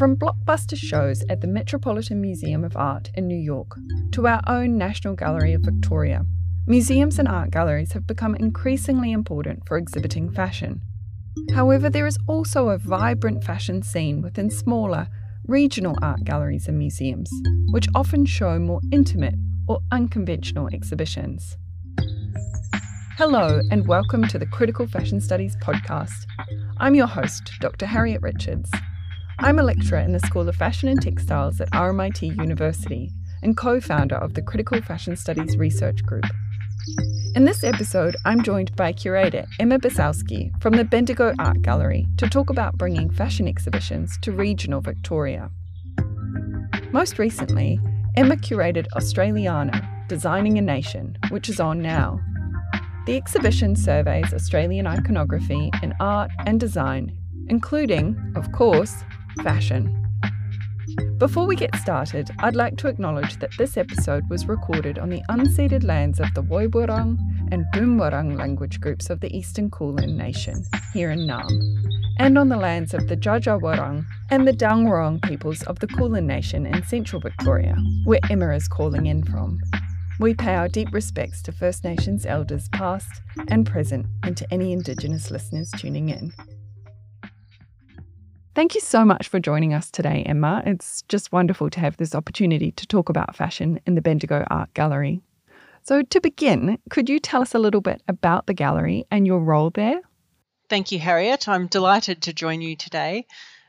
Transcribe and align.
From 0.00 0.16
blockbuster 0.16 0.78
shows 0.78 1.22
at 1.28 1.42
the 1.42 1.46
Metropolitan 1.46 2.22
Museum 2.22 2.64
of 2.64 2.74
Art 2.74 3.10
in 3.16 3.26
New 3.28 3.36
York 3.36 3.76
to 4.12 4.26
our 4.26 4.40
own 4.46 4.78
National 4.78 5.14
Gallery 5.14 5.52
of 5.52 5.60
Victoria, 5.60 6.24
museums 6.66 7.18
and 7.18 7.28
art 7.28 7.50
galleries 7.50 7.92
have 7.92 8.06
become 8.06 8.34
increasingly 8.34 9.12
important 9.12 9.68
for 9.68 9.76
exhibiting 9.76 10.30
fashion. 10.30 10.80
However, 11.52 11.90
there 11.90 12.06
is 12.06 12.16
also 12.26 12.70
a 12.70 12.78
vibrant 12.78 13.44
fashion 13.44 13.82
scene 13.82 14.22
within 14.22 14.48
smaller, 14.48 15.06
regional 15.46 15.98
art 16.00 16.24
galleries 16.24 16.66
and 16.66 16.78
museums, 16.78 17.30
which 17.72 17.86
often 17.94 18.24
show 18.24 18.58
more 18.58 18.80
intimate 18.90 19.34
or 19.68 19.80
unconventional 19.92 20.70
exhibitions. 20.72 21.58
Hello, 23.18 23.60
and 23.70 23.86
welcome 23.86 24.26
to 24.28 24.38
the 24.38 24.46
Critical 24.46 24.86
Fashion 24.86 25.20
Studies 25.20 25.56
podcast. 25.56 26.24
I'm 26.78 26.94
your 26.94 27.06
host, 27.06 27.52
Dr. 27.60 27.84
Harriette 27.84 28.22
Richards. 28.22 28.70
I'm 29.42 29.58
a 29.58 29.62
lecturer 29.62 30.00
in 30.00 30.12
the 30.12 30.20
School 30.20 30.46
of 30.50 30.56
Fashion 30.56 30.90
and 30.90 31.00
Textiles 31.00 31.62
at 31.62 31.70
RMIT 31.70 32.36
University 32.36 33.10
and 33.42 33.56
co 33.56 33.80
founder 33.80 34.16
of 34.16 34.34
the 34.34 34.42
Critical 34.42 34.82
Fashion 34.82 35.16
Studies 35.16 35.56
Research 35.56 36.04
Group. 36.04 36.26
In 37.34 37.46
this 37.46 37.64
episode, 37.64 38.16
I'm 38.26 38.42
joined 38.42 38.76
by 38.76 38.92
curator 38.92 39.46
Emma 39.58 39.78
Busowsky 39.78 40.50
from 40.60 40.74
the 40.74 40.84
Bendigo 40.84 41.32
Art 41.38 41.62
Gallery 41.62 42.06
to 42.18 42.28
talk 42.28 42.50
about 42.50 42.76
bringing 42.76 43.08
fashion 43.10 43.48
exhibitions 43.48 44.18
to 44.20 44.32
regional 44.32 44.82
Victoria. 44.82 45.50
Most 46.92 47.18
recently, 47.18 47.80
Emma 48.16 48.36
curated 48.36 48.88
Australiana, 48.94 50.06
Designing 50.06 50.58
a 50.58 50.62
Nation, 50.62 51.16
which 51.30 51.48
is 51.48 51.60
on 51.60 51.80
now. 51.80 52.20
The 53.06 53.16
exhibition 53.16 53.74
surveys 53.74 54.34
Australian 54.34 54.86
iconography 54.86 55.70
in 55.82 55.94
art 55.98 56.30
and 56.44 56.60
design, 56.60 57.16
including, 57.48 58.34
of 58.36 58.52
course, 58.52 59.02
fashion. 59.42 59.96
Before 61.18 61.46
we 61.46 61.54
get 61.54 61.76
started, 61.76 62.30
I'd 62.38 62.56
like 62.56 62.76
to 62.78 62.88
acknowledge 62.88 63.38
that 63.40 63.56
this 63.58 63.76
episode 63.76 64.28
was 64.30 64.48
recorded 64.48 64.98
on 64.98 65.10
the 65.10 65.22
unceded 65.28 65.84
lands 65.84 66.18
of 66.18 66.32
the 66.34 66.42
Woiwurrung 66.42 67.18
and 67.52 67.66
Boonwurrung 67.74 68.38
language 68.38 68.80
groups 68.80 69.10
of 69.10 69.20
the 69.20 69.36
Eastern 69.36 69.70
Kulin 69.70 70.16
Nation, 70.16 70.64
here 70.94 71.10
in 71.10 71.20
Naarm, 71.20 71.50
and 72.18 72.38
on 72.38 72.48
the 72.48 72.56
lands 72.56 72.94
of 72.94 73.06
the 73.06 73.16
Dja 73.16 73.40
Dja 73.40 73.60
Wurrung 73.60 74.06
and 74.30 74.48
the 74.48 74.52
Taungurung 74.52 75.22
peoples 75.22 75.62
of 75.64 75.78
the 75.78 75.86
Kulin 75.86 76.26
Nation 76.26 76.64
in 76.64 76.82
central 76.84 77.20
Victoria, 77.20 77.76
where 78.04 78.20
Emma 78.30 78.54
is 78.54 78.66
calling 78.66 79.06
in 79.06 79.22
from. 79.22 79.60
We 80.20 80.34
pay 80.34 80.54
our 80.54 80.68
deep 80.68 80.88
respects 80.92 81.42
to 81.42 81.52
First 81.52 81.84
Nations 81.84 82.26
elders 82.26 82.68
past 82.70 83.22
and 83.48 83.66
present 83.66 84.06
and 84.22 84.36
to 84.36 84.46
any 84.50 84.72
Indigenous 84.72 85.30
listeners 85.30 85.70
tuning 85.78 86.08
in. 86.08 86.32
Thank 88.60 88.74
you 88.74 88.82
so 88.82 89.06
much 89.06 89.28
for 89.28 89.40
joining 89.40 89.72
us 89.72 89.90
today, 89.90 90.22
Emma. 90.26 90.62
It's 90.66 91.00
just 91.08 91.32
wonderful 91.32 91.70
to 91.70 91.80
have 91.80 91.96
this 91.96 92.14
opportunity 92.14 92.72
to 92.72 92.86
talk 92.86 93.08
about 93.08 93.34
fashion 93.34 93.80
in 93.86 93.94
the 93.94 94.02
Bendigo 94.02 94.44
Art 94.50 94.74
Gallery. 94.74 95.22
So, 95.82 96.02
to 96.02 96.20
begin, 96.20 96.76
could 96.90 97.08
you 97.08 97.20
tell 97.20 97.40
us 97.40 97.54
a 97.54 97.58
little 97.58 97.80
bit 97.80 98.02
about 98.06 98.46
the 98.46 98.52
gallery 98.52 99.06
and 99.10 99.26
your 99.26 99.40
role 99.40 99.70
there? 99.70 100.02
Thank 100.68 100.92
you, 100.92 100.98
Harriette. 100.98 101.48
I'm 101.48 101.68
delighted 101.68 102.20
to 102.24 102.34
join 102.34 102.60
you 102.60 102.76
today. 102.76 103.26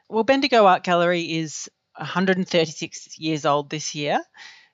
Well, 0.10 0.26
Bendigo 0.26 0.66
Art 0.66 0.84
Gallery 0.84 1.22
is 1.22 1.70
136 1.96 3.18
years 3.18 3.46
old 3.46 3.70
this 3.70 3.96
year. 3.96 4.20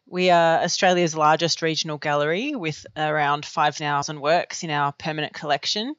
We 0.07 0.31
are 0.31 0.63
Australia's 0.63 1.15
largest 1.15 1.61
regional 1.61 1.99
gallery 1.99 2.55
with 2.55 2.87
around 2.97 3.45
5,000 3.45 4.19
works 4.19 4.63
in 4.63 4.71
our 4.71 4.93
permanent 4.93 5.35
collection 5.35 5.93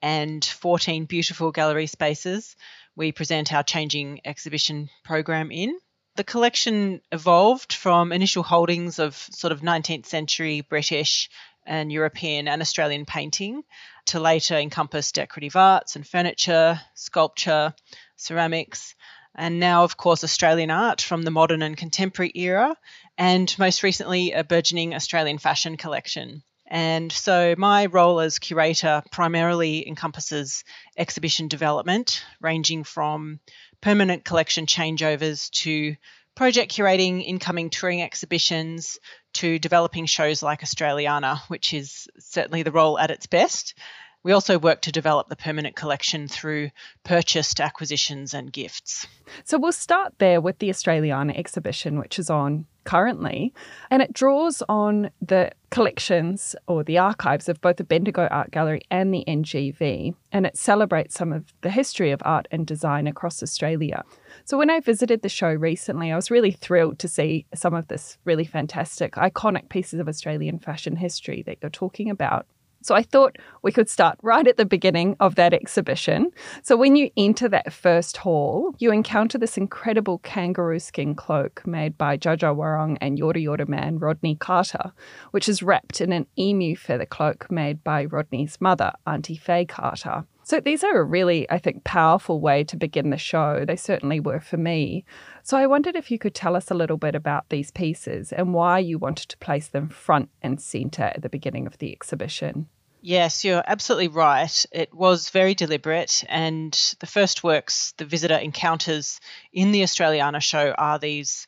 and 0.00 0.44
14 0.44 1.06
beautiful 1.06 1.50
gallery 1.50 1.88
spaces 1.88 2.54
we 2.96 3.12
present 3.12 3.52
our 3.52 3.62
changing 3.62 4.20
exhibition 4.24 4.88
program 5.04 5.50
in. 5.50 5.78
The 6.16 6.24
collection 6.24 7.00
evolved 7.10 7.72
from 7.72 8.12
initial 8.12 8.42
holdings 8.42 8.98
of 8.98 9.16
sort 9.16 9.52
of 9.52 9.62
19th 9.62 10.06
century 10.06 10.60
British 10.60 11.28
and 11.66 11.90
European 11.90 12.46
and 12.46 12.62
Australian 12.62 13.04
painting 13.04 13.62
to 14.06 14.20
later 14.20 14.56
encompass 14.56 15.12
decorative 15.12 15.56
arts 15.56 15.96
and 15.96 16.06
furniture, 16.06 16.80
sculpture, 16.94 17.74
ceramics, 18.16 18.94
and 19.34 19.58
now, 19.58 19.82
of 19.82 19.96
course, 19.96 20.22
Australian 20.22 20.70
art 20.70 21.00
from 21.00 21.22
the 21.22 21.30
modern 21.30 21.62
and 21.62 21.76
contemporary 21.76 22.30
era, 22.34 22.76
and 23.18 23.52
most 23.58 23.82
recently, 23.82 24.32
a 24.32 24.44
burgeoning 24.44 24.94
Australian 24.94 25.38
fashion 25.38 25.76
collection. 25.76 26.44
And 26.74 27.12
so 27.12 27.54
my 27.56 27.86
role 27.86 28.18
as 28.18 28.40
curator 28.40 29.04
primarily 29.12 29.86
encompasses 29.86 30.64
exhibition 30.98 31.46
development, 31.46 32.24
ranging 32.40 32.82
from 32.82 33.38
permanent 33.80 34.24
collection 34.24 34.66
changeovers 34.66 35.50
to 35.62 35.94
project 36.34 36.72
curating 36.74 37.24
incoming 37.24 37.70
touring 37.70 38.02
exhibitions 38.02 38.98
to 39.34 39.60
developing 39.60 40.06
shows 40.06 40.42
like 40.42 40.62
Australiana, 40.62 41.38
which 41.46 41.72
is 41.72 42.08
certainly 42.18 42.64
the 42.64 42.72
role 42.72 42.98
at 42.98 43.12
its 43.12 43.26
best. 43.26 43.78
We 44.24 44.32
also 44.32 44.58
work 44.58 44.80
to 44.82 44.92
develop 44.92 45.28
the 45.28 45.36
permanent 45.36 45.76
collection 45.76 46.28
through 46.28 46.70
purchased 47.04 47.60
acquisitions 47.60 48.32
and 48.32 48.50
gifts. 48.50 49.06
So 49.44 49.58
we'll 49.58 49.72
start 49.72 50.14
there 50.18 50.40
with 50.40 50.58
the 50.58 50.70
Australiana 50.70 51.38
exhibition, 51.38 51.98
which 51.98 52.18
is 52.18 52.30
on 52.30 52.64
currently, 52.84 53.52
and 53.90 54.00
it 54.00 54.14
draws 54.14 54.62
on 54.68 55.10
the 55.20 55.50
collections 55.70 56.56
or 56.66 56.84
the 56.84 56.96
archives 56.96 57.48
of 57.50 57.60
both 57.60 57.76
the 57.76 57.84
Bendigo 57.84 58.26
Art 58.28 58.50
Gallery 58.50 58.80
and 58.90 59.12
the 59.12 59.24
NGV, 59.28 60.14
and 60.32 60.46
it 60.46 60.56
celebrates 60.56 61.14
some 61.14 61.32
of 61.32 61.52
the 61.60 61.70
history 61.70 62.10
of 62.10 62.22
art 62.24 62.48
and 62.50 62.66
design 62.66 63.06
across 63.06 63.42
Australia. 63.42 64.04
So 64.46 64.56
when 64.56 64.70
I 64.70 64.80
visited 64.80 65.20
the 65.20 65.28
show 65.28 65.52
recently, 65.52 66.12
I 66.12 66.16
was 66.16 66.30
really 66.30 66.52
thrilled 66.52 66.98
to 67.00 67.08
see 67.08 67.46
some 67.54 67.74
of 67.74 67.88
this 67.88 68.16
really 68.24 68.44
fantastic, 68.44 69.14
iconic 69.14 69.68
pieces 69.68 70.00
of 70.00 70.08
Australian 70.08 70.58
fashion 70.58 70.96
history 70.96 71.42
that 71.46 71.58
you're 71.60 71.70
talking 71.70 72.08
about. 72.08 72.46
So 72.84 72.94
I 72.94 73.02
thought 73.02 73.38
we 73.62 73.72
could 73.72 73.88
start 73.88 74.18
right 74.20 74.46
at 74.46 74.58
the 74.58 74.66
beginning 74.66 75.16
of 75.18 75.36
that 75.36 75.54
exhibition. 75.54 76.30
So 76.62 76.76
when 76.76 76.96
you 76.96 77.10
enter 77.16 77.48
that 77.48 77.72
first 77.72 78.18
hall, 78.18 78.74
you 78.78 78.92
encounter 78.92 79.38
this 79.38 79.56
incredible 79.56 80.18
kangaroo 80.18 80.78
skin 80.78 81.14
cloak 81.14 81.66
made 81.66 81.96
by 81.96 82.18
Dja 82.18 82.54
Wurrung 82.54 82.98
and 83.00 83.18
Yorta 83.18 83.42
Yorta 83.42 83.66
man 83.66 83.98
Rodney 83.98 84.34
Carter, 84.36 84.92
which 85.30 85.48
is 85.48 85.62
wrapped 85.62 86.02
in 86.02 86.12
an 86.12 86.26
emu 86.38 86.76
feather 86.76 87.06
cloak 87.06 87.50
made 87.50 87.82
by 87.82 88.04
Rodney's 88.04 88.60
mother, 88.60 88.92
Auntie 89.06 89.38
Faye 89.38 89.64
Carter. 89.64 90.26
So 90.46 90.60
these 90.60 90.84
are 90.84 90.98
a 90.98 91.04
really, 91.04 91.50
I 91.50 91.56
think, 91.56 91.84
powerful 91.84 92.38
way 92.38 92.64
to 92.64 92.76
begin 92.76 93.08
the 93.08 93.16
show. 93.16 93.64
They 93.66 93.76
certainly 93.76 94.20
were 94.20 94.40
for 94.40 94.58
me. 94.58 95.06
So 95.42 95.56
I 95.56 95.66
wondered 95.66 95.96
if 95.96 96.10
you 96.10 96.18
could 96.18 96.34
tell 96.34 96.54
us 96.54 96.70
a 96.70 96.74
little 96.74 96.98
bit 96.98 97.14
about 97.14 97.48
these 97.48 97.70
pieces 97.70 98.30
and 98.30 98.52
why 98.52 98.78
you 98.80 98.98
wanted 98.98 99.30
to 99.30 99.38
place 99.38 99.68
them 99.68 99.88
front 99.88 100.28
and 100.42 100.60
centre 100.60 101.04
at 101.14 101.22
the 101.22 101.30
beginning 101.30 101.66
of 101.66 101.78
the 101.78 101.92
exhibition. 101.92 102.68
Yes, 103.06 103.44
you're 103.44 103.62
absolutely 103.66 104.08
right. 104.08 104.64
It 104.72 104.94
was 104.94 105.28
very 105.28 105.54
deliberate, 105.54 106.24
and 106.26 106.72
the 107.00 107.06
first 107.06 107.44
works 107.44 107.92
the 107.98 108.06
visitor 108.06 108.34
encounters 108.34 109.20
in 109.52 109.72
the 109.72 109.82
Australiana 109.82 110.40
show 110.40 110.70
are 110.70 110.98
these 110.98 111.46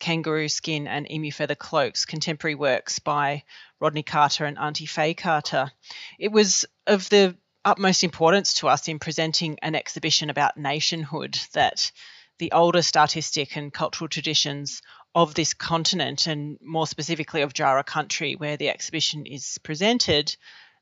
kangaroo 0.00 0.48
skin 0.48 0.88
and 0.88 1.08
emu 1.08 1.30
feather 1.30 1.54
cloaks, 1.54 2.06
contemporary 2.06 2.56
works 2.56 2.98
by 2.98 3.44
Rodney 3.78 4.02
Carter 4.02 4.46
and 4.46 4.58
Auntie 4.58 4.86
Faye 4.86 5.14
Carter. 5.14 5.70
It 6.18 6.32
was 6.32 6.64
of 6.88 7.08
the 7.08 7.36
utmost 7.64 8.02
importance 8.02 8.54
to 8.54 8.68
us 8.68 8.88
in 8.88 8.98
presenting 8.98 9.60
an 9.62 9.76
exhibition 9.76 10.28
about 10.28 10.56
nationhood 10.56 11.38
that 11.52 11.92
the 12.38 12.50
oldest 12.50 12.96
artistic 12.96 13.56
and 13.56 13.72
cultural 13.72 14.08
traditions 14.08 14.82
of 15.14 15.34
this 15.34 15.54
continent, 15.54 16.26
and 16.26 16.58
more 16.60 16.88
specifically 16.88 17.42
of 17.42 17.54
Djaara 17.54 17.86
country, 17.86 18.34
where 18.34 18.56
the 18.56 18.70
exhibition 18.70 19.24
is 19.24 19.58
presented, 19.62 20.36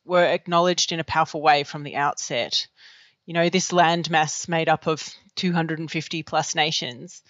were 0.05 0.25
acknowledged 0.25 0.93
in 0.93 1.01
a 1.01 1.05
powerful 1.05 1.41
way 1.41 1.65
from 1.65 1.83
the 1.83 1.97
outset. 1.97 2.67
You 3.27 3.35
know, 3.35 3.49
this 3.49 3.73
landmass 3.73 4.49
made 4.49 4.69
up 4.69 4.87
of 4.87 5.09
250 5.37 6.23
plus 6.23 6.55
nations 6.55 7.23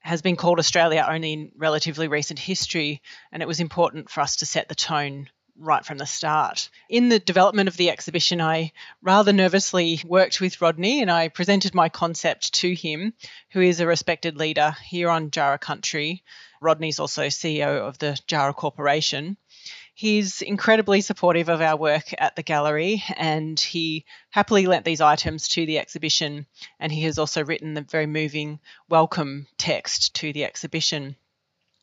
has 0.00 0.22
been 0.22 0.36
called 0.36 0.60
Australia 0.60 1.04
only 1.08 1.32
in 1.32 1.52
relatively 1.56 2.06
recent 2.06 2.38
history, 2.38 3.02
and 3.32 3.42
it 3.42 3.48
was 3.48 3.58
important 3.58 4.08
for 4.08 4.20
us 4.20 4.36
to 4.36 4.46
set 4.46 4.68
the 4.68 4.74
tone 4.74 5.28
right 5.58 5.84
from 5.84 5.98
the 5.98 6.06
start. 6.06 6.70
In 6.88 7.08
the 7.08 7.18
development 7.18 7.68
of 7.68 7.76
the 7.76 7.90
exhibition, 7.90 8.40
I 8.40 8.72
rather 9.02 9.32
nervously 9.32 10.00
worked 10.04 10.40
with 10.40 10.60
Rodney 10.60 11.00
and 11.02 11.10
I 11.10 11.28
presented 11.28 11.74
my 11.74 11.88
concept 11.88 12.54
to 12.54 12.72
him, 12.74 13.14
who 13.50 13.60
is 13.60 13.80
a 13.80 13.86
respected 13.86 14.36
leader 14.36 14.76
here 14.84 15.08
on 15.08 15.30
Djaara 15.30 15.60
country. 15.60 16.22
Rodney's 16.60 17.00
also 17.00 17.26
CEO 17.26 17.80
of 17.80 17.98
the 17.98 18.18
Djaara 18.28 18.54
Corporation. 18.54 19.36
He's 19.98 20.42
incredibly 20.42 21.00
supportive 21.00 21.48
of 21.48 21.62
our 21.62 21.74
work 21.74 22.12
at 22.18 22.36
the 22.36 22.42
gallery 22.42 23.02
and 23.16 23.58
he 23.58 24.04
happily 24.28 24.66
lent 24.66 24.84
these 24.84 25.00
items 25.00 25.48
to 25.48 25.64
the 25.64 25.78
exhibition. 25.78 26.44
And 26.78 26.92
he 26.92 27.04
has 27.04 27.18
also 27.18 27.42
written 27.42 27.72
the 27.72 27.80
very 27.80 28.04
moving 28.04 28.60
welcome 28.90 29.46
text 29.56 30.14
to 30.16 30.34
the 30.34 30.44
exhibition. 30.44 31.16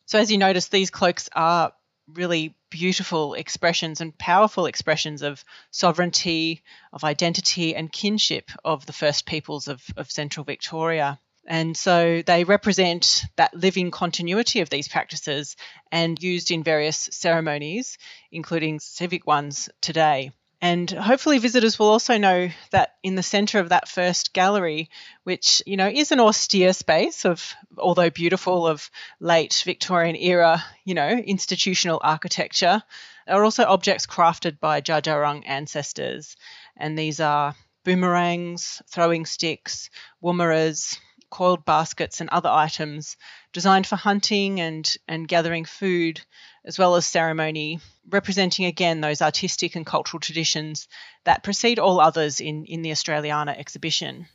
So, 0.06 0.20
as 0.20 0.30
you 0.30 0.38
notice, 0.38 0.68
these 0.68 0.90
cloaks 0.90 1.28
are 1.34 1.72
really 2.06 2.54
beautiful 2.70 3.34
expressions 3.34 4.00
and 4.00 4.16
powerful 4.16 4.66
expressions 4.66 5.22
of 5.22 5.44
sovereignty, 5.72 6.62
of 6.92 7.02
identity, 7.02 7.74
and 7.74 7.90
kinship 7.90 8.48
of 8.64 8.86
the 8.86 8.92
first 8.92 9.26
peoples 9.26 9.66
of, 9.66 9.84
of 9.96 10.08
central 10.08 10.44
Victoria. 10.44 11.18
And 11.46 11.76
so 11.76 12.22
they 12.22 12.44
represent 12.44 13.24
that 13.36 13.54
living 13.54 13.90
continuity 13.90 14.60
of 14.60 14.70
these 14.70 14.88
practices 14.88 15.56
and 15.92 16.22
used 16.22 16.50
in 16.50 16.62
various 16.62 17.08
ceremonies, 17.12 17.98
including 18.32 18.80
civic 18.80 19.26
ones 19.26 19.68
today. 19.80 20.32
And 20.62 20.90
hopefully, 20.90 21.36
visitors 21.36 21.78
will 21.78 21.88
also 21.88 22.16
know 22.16 22.48
that 22.70 22.94
in 23.02 23.16
the 23.16 23.22
centre 23.22 23.58
of 23.58 23.68
that 23.68 23.86
first 23.86 24.32
gallery, 24.32 24.88
which 25.24 25.62
you 25.66 25.76
know 25.76 25.88
is 25.88 26.10
an 26.10 26.20
austere 26.20 26.72
space 26.72 27.26
of, 27.26 27.52
although 27.76 28.08
beautiful, 28.08 28.66
of 28.66 28.90
late 29.20 29.62
Victorian 29.66 30.16
era, 30.16 30.64
you 30.84 30.94
know, 30.94 31.08
institutional 31.10 32.00
architecture, 32.02 32.82
are 33.28 33.44
also 33.44 33.64
objects 33.64 34.06
crafted 34.06 34.58
by 34.58 34.80
Dja 34.80 35.42
ancestors, 35.44 36.34
and 36.78 36.98
these 36.98 37.20
are 37.20 37.54
boomerangs, 37.84 38.80
throwing 38.88 39.26
sticks, 39.26 39.90
woomeras, 40.22 40.98
coiled 41.34 41.64
baskets, 41.64 42.20
and 42.20 42.30
other 42.30 42.48
items 42.48 43.16
designed 43.52 43.88
for 43.88 43.96
hunting 43.96 44.60
and, 44.60 44.96
and 45.08 45.26
gathering 45.26 45.64
food, 45.64 46.20
as 46.64 46.78
well 46.78 46.94
as 46.94 47.04
ceremony, 47.04 47.80
representing 48.08 48.66
again 48.66 49.00
those 49.00 49.20
artistic 49.20 49.74
and 49.74 49.84
cultural 49.84 50.20
traditions 50.20 50.86
that 51.24 51.42
precede 51.42 51.80
all 51.80 52.00
others 52.00 52.40
in, 52.40 52.64
in 52.66 52.82
the 52.82 52.90
Australiana 52.90 53.58
exhibition. 53.58 54.26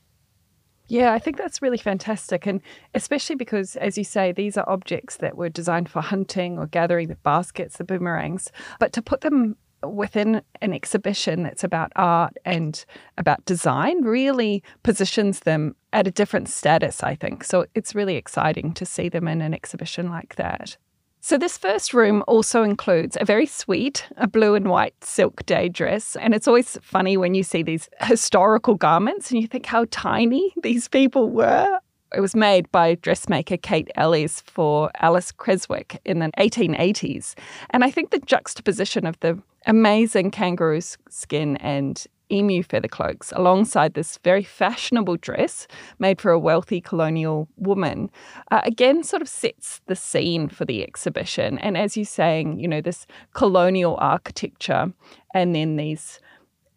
Yeah, 0.89 1.13
I 1.13 1.19
think 1.19 1.37
that's 1.37 1.61
really 1.61 1.77
fantastic. 1.77 2.45
And 2.45 2.59
especially 2.93 3.37
because, 3.37 3.77
as 3.77 3.97
you 3.97 4.03
say, 4.03 4.33
these 4.33 4.57
are 4.57 4.67
objects 4.67 5.17
that 5.17 5.37
were 5.37 5.47
designed 5.47 5.87
for 5.87 6.01
hunting 6.01 6.59
or 6.59 6.65
gathering 6.67 7.07
the 7.07 7.15
baskets, 7.15 7.77
the 7.77 7.85
boomerangs. 7.85 8.51
But 8.77 8.91
to 8.93 9.01
put 9.01 9.21
them 9.21 9.55
within 9.83 10.41
an 10.61 10.73
exhibition 10.73 11.43
that's 11.43 11.63
about 11.63 11.91
art 11.95 12.35
and 12.45 12.85
about 13.17 13.43
design 13.45 14.03
really 14.03 14.63
positions 14.83 15.41
them 15.41 15.75
at 15.93 16.07
a 16.07 16.11
different 16.11 16.49
status, 16.49 17.03
I 17.03 17.15
think. 17.15 17.43
So 17.43 17.65
it's 17.75 17.95
really 17.95 18.15
exciting 18.15 18.73
to 18.73 18.85
see 18.85 19.09
them 19.09 19.27
in 19.27 19.41
an 19.41 19.53
exhibition 19.53 20.09
like 20.09 20.35
that. 20.35 20.77
So, 21.21 21.37
this 21.37 21.57
first 21.57 21.93
room 21.93 22.23
also 22.27 22.63
includes 22.63 23.17
a 23.19 23.25
very 23.25 23.45
sweet, 23.45 24.07
a 24.15 24.25
blue 24.25 24.55
and 24.55 24.69
white 24.69 24.95
silk 25.03 25.45
day 25.45 25.67
dress. 25.67 26.15
And 26.15 26.33
it's 26.33 26.47
always 26.47 26.77
funny 26.81 27.17
when 27.17 27.33
you 27.33 27.43
see 27.43 27.61
these 27.61 27.89
historical 27.99 28.75
garments 28.75 29.29
and 29.29 29.41
you 29.41 29.45
think 29.45 29.65
how 29.65 29.85
tiny 29.91 30.53
these 30.63 30.87
people 30.87 31.29
were. 31.29 31.79
It 32.15 32.21
was 32.21 32.35
made 32.35 32.71
by 32.71 32.95
dressmaker 32.95 33.57
Kate 33.57 33.89
Ellis 33.95 34.41
for 34.41 34.89
Alice 34.99 35.31
Creswick 35.31 36.01
in 36.05 36.19
the 36.19 36.31
1880s. 36.37 37.35
And 37.69 37.83
I 37.83 37.91
think 37.91 38.09
the 38.09 38.19
juxtaposition 38.19 39.05
of 39.05 39.19
the 39.19 39.39
amazing 39.67 40.31
kangaroo 40.31 40.81
skin 41.09 41.57
and 41.57 42.05
emu 42.31 42.63
feather 42.63 42.87
cloaks 42.87 43.33
alongside 43.35 43.93
this 43.93 44.19
very 44.23 44.43
fashionable 44.43 45.17
dress 45.17 45.67
made 45.97 46.21
for 46.21 46.31
a 46.31 46.39
wealthy 46.39 46.79
colonial 46.79 47.47
woman 47.57 48.09
uh, 48.51 48.61
again 48.63 49.03
sort 49.03 49.21
of 49.21 49.27
sets 49.27 49.81
the 49.87 49.95
scene 49.95 50.47
for 50.47 50.63
the 50.63 50.83
exhibition 50.83 51.57
and 51.57 51.75
as 51.75 51.97
you're 51.97 52.05
saying 52.05 52.59
you 52.59 52.67
know 52.67 52.81
this 52.81 53.07
colonial 53.33 53.97
architecture 53.99 54.93
and 55.33 55.55
then 55.55 55.75
these 55.75 56.19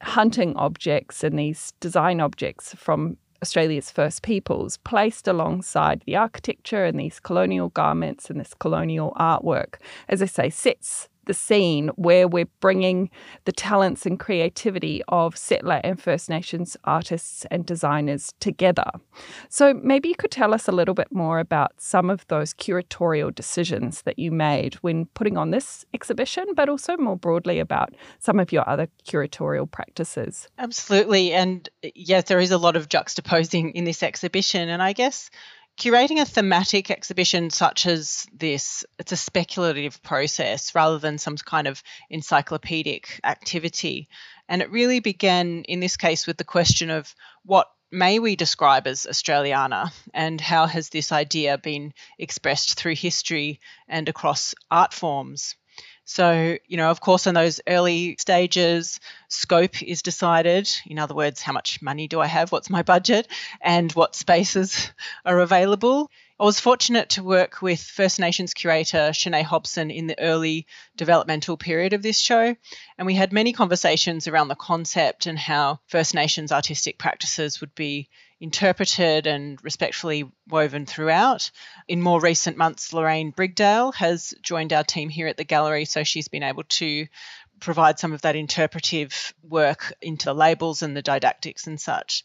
hunting 0.03 0.57
objects 0.57 1.23
and 1.23 1.39
these 1.39 1.73
design 1.81 2.21
objects 2.21 2.75
from 2.75 3.17
Australia's 3.43 3.91
first 3.91 4.23
peoples 4.23 4.77
placed 4.79 5.27
alongside 5.27 6.03
the 6.07 6.17
architecture 6.17 6.85
and 6.85 6.99
these 6.99 7.19
colonial 7.19 7.71
garments 7.71 8.31
and 8.31 8.39
this 8.39 8.55
colonial 8.55 9.13
artwork, 9.19 9.75
as 10.09 10.23
I 10.23 10.27
say, 10.27 10.49
sets 10.49 11.09
the 11.27 11.35
scene 11.35 11.89
where 11.97 12.27
we're 12.27 12.49
bringing 12.61 13.11
the 13.45 13.53
talents 13.53 14.07
and 14.07 14.19
creativity 14.19 15.03
of 15.09 15.37
settler 15.37 15.81
and 15.85 16.01
First 16.01 16.29
Nations 16.29 16.77
artists 16.85 17.47
and 17.51 17.65
designers 17.65 18.35
together. 18.41 18.91
So, 19.49 19.75
maybe 19.75 20.09
you 20.09 20.15
could 20.15 20.31
tell 20.31 20.55
us 20.55 20.69
a 20.69 20.73
little 20.73 20.95
bit 20.95 21.13
more 21.13 21.39
about 21.39 21.73
some 21.79 22.11
of 22.11 22.27
those 22.29 22.55
curatorial 22.55 23.35
decisions 23.35 24.03
that 24.03 24.19
you 24.19 24.31
made 24.31 24.75
when 24.77 25.07
putting 25.15 25.37
on 25.37 25.51
this 25.51 25.85
exhibition, 25.95 26.47
but 26.55 26.69
also 26.69 26.97
more 26.97 27.17
broadly 27.17 27.59
about 27.59 27.95
some 28.19 28.41
of 28.41 28.53
your 28.53 28.69
other 28.69 28.89
curatorial 29.07 29.71
practices. 29.71 30.49
Absolutely. 30.59 31.33
And 31.33 31.69
yes, 31.95 32.25
there 32.25 32.41
is 32.41 32.51
a 32.51 32.59
lot 32.59 32.77
of 32.77 32.89
juxtaposing 32.89 33.73
in 33.73 33.85
this 33.85 34.03
exhibition. 34.03 34.69
And 34.69 34.83
I 34.83 34.93
guess 34.93 35.31
Curating 35.79 36.21
a 36.21 36.25
thematic 36.25 36.91
exhibition 36.91 37.51
such 37.51 37.87
as 37.87 38.27
this, 38.33 38.85
it's 38.99 39.13
a 39.13 39.17
speculative 39.17 40.03
process 40.03 40.75
rather 40.75 40.99
than 40.99 41.19
some 41.19 41.37
kind 41.37 41.67
of 41.67 41.83
encyclopedic 42.11 43.21
activity. 43.25 44.09
And 44.49 44.63
it 44.63 44.71
really 44.71 45.01
began 45.01 45.65
in 45.65 45.81
this 45.81 45.97
case 45.97 46.27
with 46.27 46.37
the 46.37 46.45
question 46.45 46.91
of 46.91 47.15
what 47.45 47.69
may 47.91 48.19
we 48.19 48.37
describe 48.37 48.87
as 48.87 49.07
Australiana 49.09 49.93
and 50.15 50.41
how 50.41 50.67
has 50.67 50.89
this 50.89 51.13
idea 51.13 51.59
been 51.59 51.93
expressed 52.19 52.79
through 52.79 52.95
history 52.95 53.61
and 53.89 54.09
across 54.09 54.55
art 54.71 54.95
forms? 54.95 55.57
So, 56.05 56.59
you 56.67 56.77
know, 56.77 56.91
of 56.91 57.01
course, 57.01 57.27
in 57.27 57.35
those 57.35 57.61
early 57.67 58.17
stages, 58.19 58.99
scope 59.29 59.83
is 59.83 60.03
decided. 60.03 60.69
In 60.87 60.99
other 60.99 61.15
words, 61.15 61.41
how 61.43 61.53
much 61.53 61.81
money 61.81 62.09
do 62.09 62.21
I 62.21 62.27
have? 62.27 62.51
What's 62.51 62.71
my 62.71 62.83
budget? 62.83 63.29
And 63.61 63.93
what 63.93 64.17
spaces 64.17 64.91
are 65.25 65.41
available. 65.41 66.11
I 66.41 66.45
was 66.45 66.59
fortunate 66.59 67.11
to 67.11 67.23
work 67.23 67.63
with 67.63 67.81
First 67.81 68.19
Nations 68.19 68.53
curator 68.53 69.13
Shonae 69.13 69.45
Hobson 69.45 69.93
in 69.93 70.09
the 70.09 70.19
early 70.19 70.67
developmental 70.97 71.57
period 71.57 71.93
of 71.93 72.03
this 72.03 72.19
show, 72.19 72.57
and 72.99 73.07
we 73.07 73.15
had 73.15 73.33
many 73.33 73.53
conversations 73.53 74.27
around 74.27 74.49
the 74.49 74.57
concept 74.57 75.27
and 75.27 75.39
how 75.39 75.79
First 75.87 76.15
Nations 76.15 76.51
artistic 76.51 76.99
practices 76.99 77.61
would 77.61 77.77
be 77.77 78.09
interpreted 78.43 79.29
and 79.29 79.63
respectfully 79.63 80.29
woven 80.49 80.85
throughout. 80.85 81.53
In 81.87 82.03
more 82.03 82.21
recent 82.21 82.57
months, 82.57 82.93
Lorraine 82.93 83.31
Brigdale 83.31 83.95
has 83.95 84.35
joined 84.43 84.73
our 84.73 84.83
team 84.83 85.09
here 85.09 85.29
at 85.29 85.37
the 85.37 85.45
gallery, 85.45 85.85
so 85.85 86.03
she's 86.03 86.27
been 86.27 86.43
able 86.43 86.65
to 86.65 87.07
provide 87.61 88.01
some 88.01 88.13
of 88.13 88.23
that 88.23 88.35
interpretive 88.35 89.33
work 89.49 89.95
into 90.03 90.25
the 90.25 90.35
labels 90.35 90.83
and 90.83 90.97
the 90.97 91.03
didactics 91.03 91.69
and 91.69 91.81
such. 91.81 92.25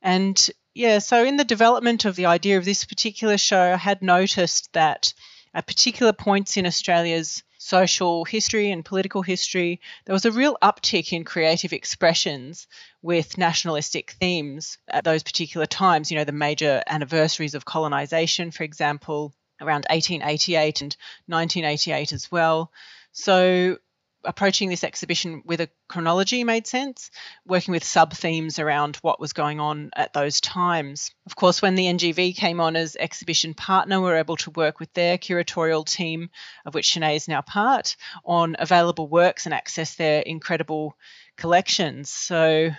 And 0.00 0.48
yeah, 0.72 1.00
so 1.00 1.24
in 1.24 1.36
the 1.36 1.44
development 1.44 2.04
of 2.04 2.14
the 2.14 2.26
idea 2.26 2.56
of 2.56 2.64
this 2.64 2.84
particular 2.84 3.36
show, 3.36 3.72
I 3.72 3.76
had 3.76 4.02
noticed 4.02 4.72
that 4.74 5.12
at 5.52 5.66
particular 5.66 6.12
points 6.12 6.56
in 6.56 6.64
Australia's 6.64 7.42
social 7.62 8.24
history 8.24 8.70
and 8.70 8.86
political 8.86 9.20
history, 9.20 9.82
there 10.06 10.14
was 10.14 10.24
a 10.24 10.32
real 10.32 10.56
uptick 10.62 11.12
in 11.12 11.24
creative 11.24 11.74
expressions 11.74 12.66
with 13.02 13.36
nationalistic 13.36 14.12
themes 14.12 14.78
at 14.88 15.04
those 15.04 15.22
particular 15.22 15.66
times. 15.66 16.10
You 16.10 16.16
know, 16.16 16.24
the 16.24 16.32
major 16.32 16.82
anniversaries 16.86 17.54
of 17.54 17.66
colonisation, 17.66 18.50
for 18.50 18.64
example, 18.64 19.34
around 19.60 19.84
1888 19.90 20.80
and 20.80 20.96
1988 21.26 22.12
as 22.12 22.32
well. 22.32 22.72
So 23.12 23.76
approaching 24.24 24.68
this 24.68 24.84
exhibition 24.84 25.42
with 25.44 25.60
a 25.60 25.68
chronology 25.88 26.44
made 26.44 26.66
sense, 26.66 27.10
working 27.46 27.72
with 27.72 27.84
sub 27.84 28.12
themes 28.12 28.58
around 28.58 28.96
what 28.96 29.20
was 29.20 29.32
going 29.32 29.60
on 29.60 29.90
at 29.96 30.12
those 30.12 30.40
times. 30.40 31.10
Of 31.26 31.36
course, 31.36 31.62
when 31.62 31.74
the 31.74 31.86
NGV 31.86 32.36
came 32.36 32.60
on 32.60 32.76
as 32.76 32.96
exhibition 32.96 33.54
partner, 33.54 34.00
we 34.00 34.06
were 34.06 34.16
able 34.16 34.36
to 34.38 34.50
work 34.50 34.80
with 34.80 34.92
their 34.92 35.18
curatorial 35.18 35.86
team, 35.86 36.30
of 36.66 36.74
which 36.74 36.88
Shonae 36.88 37.16
is 37.16 37.28
now 37.28 37.40
part, 37.40 37.96
on 38.24 38.56
available 38.58 39.08
works 39.08 39.46
and 39.46 39.54
access 39.54 39.94
their 39.94 40.20
incredible 40.20 40.96
collections. 41.36 42.10
So 42.10 42.70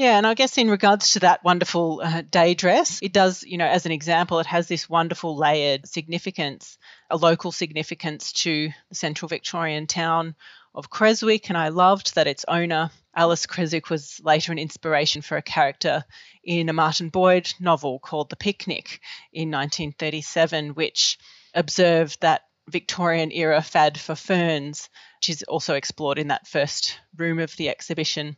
yeah, 0.00 0.16
and 0.16 0.26
I 0.26 0.32
guess 0.32 0.56
in 0.56 0.70
regards 0.70 1.12
to 1.12 1.20
that 1.20 1.44
wonderful 1.44 2.00
uh, 2.02 2.22
day 2.22 2.54
dress, 2.54 3.00
it 3.02 3.12
does, 3.12 3.42
you 3.42 3.58
know, 3.58 3.66
as 3.66 3.84
an 3.84 3.92
example, 3.92 4.38
it 4.38 4.46
has 4.46 4.66
this 4.66 4.88
wonderful 4.88 5.36
layered 5.36 5.86
significance, 5.86 6.78
a 7.10 7.18
local 7.18 7.52
significance 7.52 8.32
to 8.44 8.70
the 8.88 8.94
central 8.94 9.28
Victorian 9.28 9.86
town 9.86 10.36
of 10.74 10.90
Creswick, 10.90 11.48
and 11.48 11.58
I 11.58 11.68
loved 11.68 12.14
that 12.14 12.26
its 12.26 12.44
owner, 12.46 12.90
Alice 13.14 13.46
Creswick, 13.46 13.90
was 13.90 14.20
later 14.22 14.52
an 14.52 14.58
inspiration 14.58 15.22
for 15.22 15.36
a 15.36 15.42
character 15.42 16.04
in 16.44 16.68
a 16.68 16.72
Martin 16.72 17.08
Boyd 17.08 17.52
novel 17.58 17.98
called 17.98 18.30
The 18.30 18.36
Picnic 18.36 19.00
in 19.32 19.50
1937, 19.50 20.70
which 20.70 21.18
observed 21.54 22.20
that 22.20 22.42
Victorian 22.68 23.32
era 23.32 23.62
fad 23.62 23.98
for 23.98 24.14
ferns, 24.14 24.88
which 25.18 25.30
is 25.30 25.42
also 25.42 25.74
explored 25.74 26.18
in 26.18 26.28
that 26.28 26.46
first 26.46 26.98
room 27.16 27.40
of 27.40 27.56
the 27.56 27.68
exhibition. 27.68 28.36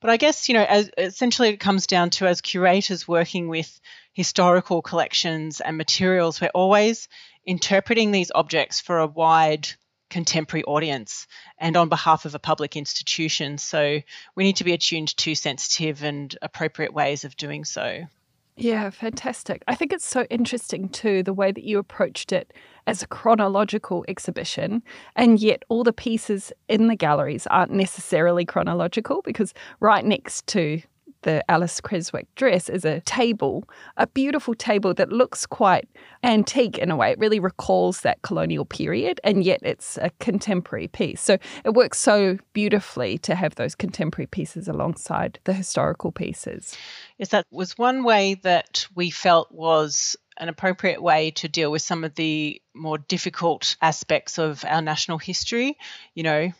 But 0.00 0.10
I 0.10 0.16
guess, 0.16 0.48
you 0.48 0.54
know, 0.54 0.64
as, 0.64 0.90
essentially 0.96 1.50
it 1.50 1.60
comes 1.60 1.86
down 1.86 2.10
to 2.10 2.26
as 2.26 2.40
curators 2.40 3.08
working 3.08 3.48
with 3.48 3.80
historical 4.12 4.82
collections 4.82 5.60
and 5.60 5.76
materials, 5.76 6.40
we're 6.40 6.48
always 6.54 7.08
interpreting 7.46 8.10
these 8.10 8.32
objects 8.34 8.80
for 8.80 8.98
a 8.98 9.06
wide 9.06 9.68
contemporary 10.10 10.64
audience 10.64 11.26
and 11.58 11.76
on 11.76 11.88
behalf 11.88 12.24
of 12.24 12.34
a 12.34 12.38
public 12.38 12.76
institution. 12.76 13.58
So 13.58 14.00
we 14.34 14.44
need 14.44 14.56
to 14.56 14.64
be 14.64 14.72
attuned 14.72 15.16
to 15.18 15.34
sensitive 15.34 16.02
and 16.02 16.34
appropriate 16.42 16.92
ways 16.92 17.24
of 17.24 17.36
doing 17.36 17.64
so. 17.64 18.06
Yeah, 18.60 18.90
fantastic. 18.90 19.62
I 19.68 19.76
think 19.76 19.92
it's 19.92 20.04
so 20.04 20.24
interesting 20.30 20.88
too 20.88 21.22
the 21.22 21.32
way 21.32 21.52
that 21.52 21.62
you 21.62 21.78
approached 21.78 22.32
it 22.32 22.52
as 22.88 23.02
a 23.02 23.06
chronological 23.06 24.04
exhibition, 24.08 24.82
and 25.14 25.38
yet 25.38 25.62
all 25.68 25.84
the 25.84 25.92
pieces 25.92 26.52
in 26.68 26.88
the 26.88 26.96
galleries 26.96 27.46
aren't 27.46 27.70
necessarily 27.70 28.44
chronological 28.44 29.22
because 29.22 29.54
right 29.78 30.04
next 30.04 30.48
to 30.48 30.82
the 31.22 31.48
Alice 31.50 31.80
Creswick 31.80 32.32
dress 32.34 32.68
is 32.68 32.84
a 32.84 33.00
table, 33.00 33.68
a 33.96 34.06
beautiful 34.06 34.54
table 34.54 34.94
that 34.94 35.10
looks 35.10 35.46
quite 35.46 35.88
antique 36.22 36.78
in 36.78 36.90
a 36.90 36.96
way. 36.96 37.10
It 37.10 37.18
really 37.18 37.40
recalls 37.40 38.00
that 38.00 38.22
colonial 38.22 38.64
period, 38.64 39.20
and 39.24 39.42
yet 39.44 39.60
it's 39.62 39.98
a 39.98 40.10
contemporary 40.20 40.88
piece. 40.88 41.20
So 41.20 41.38
it 41.64 41.74
works 41.74 41.98
so 41.98 42.38
beautifully 42.52 43.18
to 43.18 43.34
have 43.34 43.54
those 43.56 43.74
contemporary 43.74 44.26
pieces 44.26 44.68
alongside 44.68 45.38
the 45.44 45.52
historical 45.52 46.12
pieces. 46.12 46.76
Yes, 47.18 47.30
that 47.30 47.46
was 47.50 47.76
one 47.76 48.04
way 48.04 48.34
that 48.42 48.86
we 48.94 49.10
felt 49.10 49.50
was 49.50 50.16
an 50.38 50.48
appropriate 50.48 51.02
way 51.02 51.32
to 51.32 51.48
deal 51.48 51.70
with 51.70 51.82
some 51.82 52.04
of 52.04 52.14
the 52.14 52.62
more 52.74 52.96
difficult 52.96 53.76
aspects 53.82 54.38
of 54.38 54.64
our 54.64 54.80
national 54.80 55.18
history, 55.18 55.76
you 56.14 56.22
know, 56.22 56.52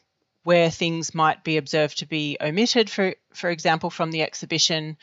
where 0.48 0.70
things 0.70 1.14
might 1.14 1.44
be 1.44 1.58
observed 1.58 1.98
to 1.98 2.06
be 2.06 2.38
omitted, 2.40 2.88
for, 2.88 3.14
for 3.34 3.50
example, 3.50 3.90
from 3.90 4.10
the 4.10 4.22
exhibition. 4.22 4.96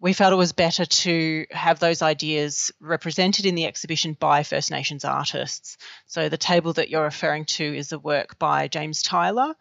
We 0.00 0.12
felt 0.12 0.34
it 0.34 0.36
was 0.36 0.52
better 0.52 0.84
to 0.84 1.46
have 1.50 1.78
those 1.78 2.02
ideas 2.02 2.70
represented 2.78 3.46
in 3.46 3.54
the 3.54 3.64
exhibition 3.64 4.12
by 4.12 4.42
First 4.42 4.70
Nations 4.70 5.06
artists. 5.06 5.78
So, 6.04 6.28
the 6.28 6.36
table 6.36 6.74
that 6.74 6.90
you're 6.90 7.04
referring 7.04 7.46
to 7.56 7.64
is 7.64 7.92
a 7.92 7.98
work 7.98 8.38
by 8.38 8.68
James 8.68 9.00
Tylor 9.00 9.54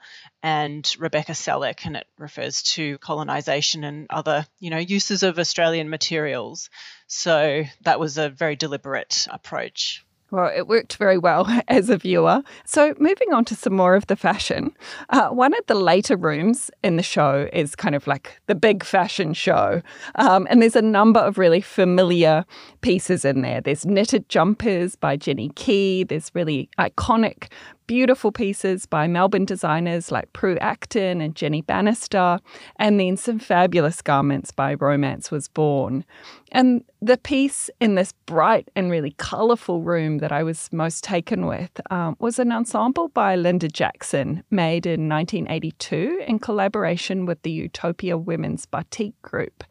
and 0.43 0.93
Rebecca 0.99 1.31
Selleck, 1.31 1.85
and 1.85 1.95
it 1.95 2.07
refers 2.17 2.61
to 2.73 2.97
colonisation 2.97 3.85
and 3.85 4.07
other, 4.09 4.45
you 4.59 4.69
know, 4.69 4.79
uses 4.79 5.23
of 5.23 5.39
Australian 5.39 5.89
materials. 5.89 6.69
So 7.07 7.63
that 7.83 8.01
was 8.01 8.17
a 8.17 8.27
very 8.29 8.57
deliberate 8.57 9.27
approach. 9.31 10.04
Well, 10.31 10.51
it 10.55 10.67
worked 10.67 10.97
very 10.97 11.17
well 11.17 11.47
as 11.67 11.89
a 11.89 11.97
viewer. 11.97 12.41
So, 12.65 12.95
moving 12.97 13.31
on 13.31 13.45
to 13.45 13.55
some 13.55 13.73
more 13.73 13.95
of 13.95 14.07
the 14.07 14.15
fashion, 14.15 14.75
uh, 15.09 15.29
one 15.29 15.53
of 15.53 15.65
the 15.67 15.75
later 15.75 16.17
rooms 16.17 16.71
in 16.83 16.95
the 16.95 17.03
show 17.03 17.47
is 17.53 17.75
kind 17.75 17.95
of 17.95 18.07
like 18.07 18.39
the 18.47 18.55
big 18.55 18.83
fashion 18.83 19.33
show. 19.33 19.81
Um, 20.15 20.47
and 20.49 20.61
there's 20.61 20.75
a 20.75 20.81
number 20.81 21.19
of 21.19 21.37
really 21.37 21.61
familiar 21.61 22.43
pieces 22.81 23.23
in 23.23 23.41
there. 23.41 23.61
There's 23.61 23.85
knitted 23.85 24.27
jumpers 24.27 24.95
by 24.95 25.15
Jenny 25.15 25.49
Kee, 25.55 26.03
there's 26.03 26.31
really 26.33 26.69
iconic 26.79 27.47
beautiful 27.87 28.31
pieces 28.31 28.85
by 28.85 29.07
Melbourne 29.07 29.45
designers 29.45 30.11
like 30.11 30.31
Prue 30.33 30.57
Acton 30.57 31.21
and 31.21 31.35
Jenny 31.35 31.61
Bannister, 31.61 32.39
and 32.77 32.99
then 32.99 33.17
some 33.17 33.39
fabulous 33.39 34.01
garments 34.01 34.51
by 34.51 34.73
Romance 34.75 35.31
Was 35.31 35.47
Born. 35.47 36.05
And 36.51 36.83
the 37.01 37.17
piece 37.17 37.69
in 37.79 37.95
this 37.95 38.13
bright 38.25 38.69
and 38.75 38.89
really 38.89 39.11
colourful 39.17 39.81
room 39.81 40.19
that 40.19 40.31
I 40.31 40.43
was 40.43 40.69
most 40.71 41.03
taken 41.03 41.45
with 41.45 41.69
um, 41.91 42.15
was 42.19 42.39
an 42.39 42.51
ensemble 42.51 43.09
by 43.09 43.35
Linda 43.35 43.67
Jackson, 43.67 44.43
made 44.49 44.85
in 44.85 45.09
1982 45.09 46.23
in 46.27 46.39
collaboration 46.39 47.25
with 47.25 47.41
the 47.43 47.51
Utopia 47.51 48.17
Women's 48.17 48.65
Batik 48.65 49.19
Group. 49.21 49.63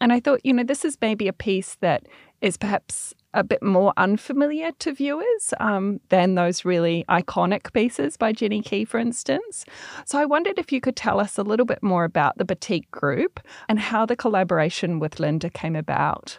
And 0.00 0.12
I 0.12 0.20
thought, 0.20 0.40
you 0.44 0.52
know, 0.52 0.64
this 0.64 0.84
is 0.84 0.98
maybe 1.00 1.28
a 1.28 1.32
piece 1.32 1.76
that 1.80 2.06
is 2.40 2.56
perhaps 2.56 3.14
a 3.34 3.44
bit 3.44 3.62
more 3.62 3.92
unfamiliar 3.96 4.72
to 4.78 4.92
viewers 4.92 5.54
um, 5.60 6.00
than 6.08 6.34
those 6.34 6.64
really 6.64 7.04
iconic 7.08 7.72
pieces 7.72 8.16
by 8.16 8.32
Jenny 8.32 8.62
Kee, 8.62 8.84
for 8.84 8.98
instance. 8.98 9.64
So 10.04 10.18
I 10.18 10.24
wondered 10.24 10.58
if 10.58 10.72
you 10.72 10.80
could 10.80 10.96
tell 10.96 11.20
us 11.20 11.38
a 11.38 11.42
little 11.42 11.66
bit 11.66 11.82
more 11.82 12.04
about 12.04 12.38
the 12.38 12.44
Batik 12.44 12.90
Group 12.90 13.40
and 13.68 13.78
how 13.78 14.06
the 14.06 14.16
collaboration 14.16 14.98
with 14.98 15.20
Linda 15.20 15.50
came 15.50 15.76
about. 15.76 16.38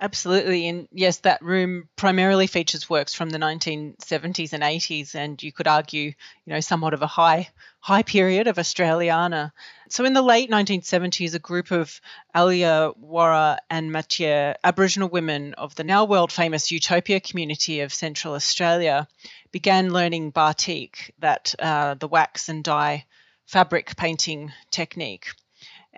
Absolutely. 0.00 0.68
And 0.68 0.86
yes, 0.92 1.18
that 1.18 1.42
room 1.42 1.88
primarily 1.96 2.46
features 2.46 2.88
works 2.88 3.14
from 3.14 3.30
the 3.30 3.38
1970s 3.38 4.52
and 4.52 4.62
80s, 4.62 5.16
and 5.16 5.42
you 5.42 5.50
could 5.50 5.66
argue, 5.66 6.02
you 6.02 6.14
know, 6.46 6.60
somewhat 6.60 6.94
of 6.94 7.02
a 7.02 7.08
high 7.08 7.48
high 7.80 8.04
period 8.04 8.46
of 8.46 8.56
Australiana. 8.56 9.50
So 9.88 10.04
in 10.04 10.12
the 10.12 10.22
late 10.22 10.50
1970s, 10.50 11.34
a 11.34 11.40
group 11.40 11.72
of 11.72 12.00
Alia, 12.36 12.92
Wara, 13.02 13.58
and 13.70 13.90
Matye 13.90 14.54
Aboriginal 14.62 15.08
women 15.08 15.54
of 15.54 15.74
the 15.74 15.84
now 15.84 16.04
world 16.04 16.30
famous 16.30 16.70
Utopia 16.70 17.18
community 17.18 17.80
of 17.80 17.92
Central 17.92 18.34
Australia 18.34 19.08
began 19.50 19.92
learning 19.92 20.30
batik, 20.30 21.12
that 21.18 21.56
uh, 21.58 21.94
the 21.94 22.08
wax 22.08 22.48
and 22.48 22.62
dye 22.62 23.04
fabric 23.46 23.96
painting 23.96 24.52
technique. 24.70 25.26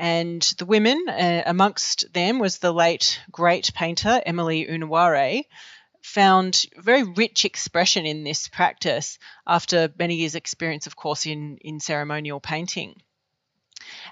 And 0.01 0.41
the 0.57 0.65
women, 0.65 1.11
uh, 1.11 1.43
amongst 1.45 2.11
them 2.15 2.39
was 2.39 2.57
the 2.57 2.73
late 2.73 3.21
great 3.31 3.71
painter 3.75 4.23
Emily 4.25 4.65
Kngwarreye, 4.65 5.45
found 6.01 6.65
very 6.79 7.03
rich 7.03 7.45
expression 7.45 8.07
in 8.07 8.25
this 8.25 8.49
practice 8.49 9.19
after 9.47 9.93
many 9.99 10.15
years' 10.15 10.37
experience, 10.37 10.87
of 10.87 10.97
course, 10.97 11.27
in, 11.27 11.59
in 11.59 11.81
ceremonial 11.81 12.41
painting. 12.41 13.03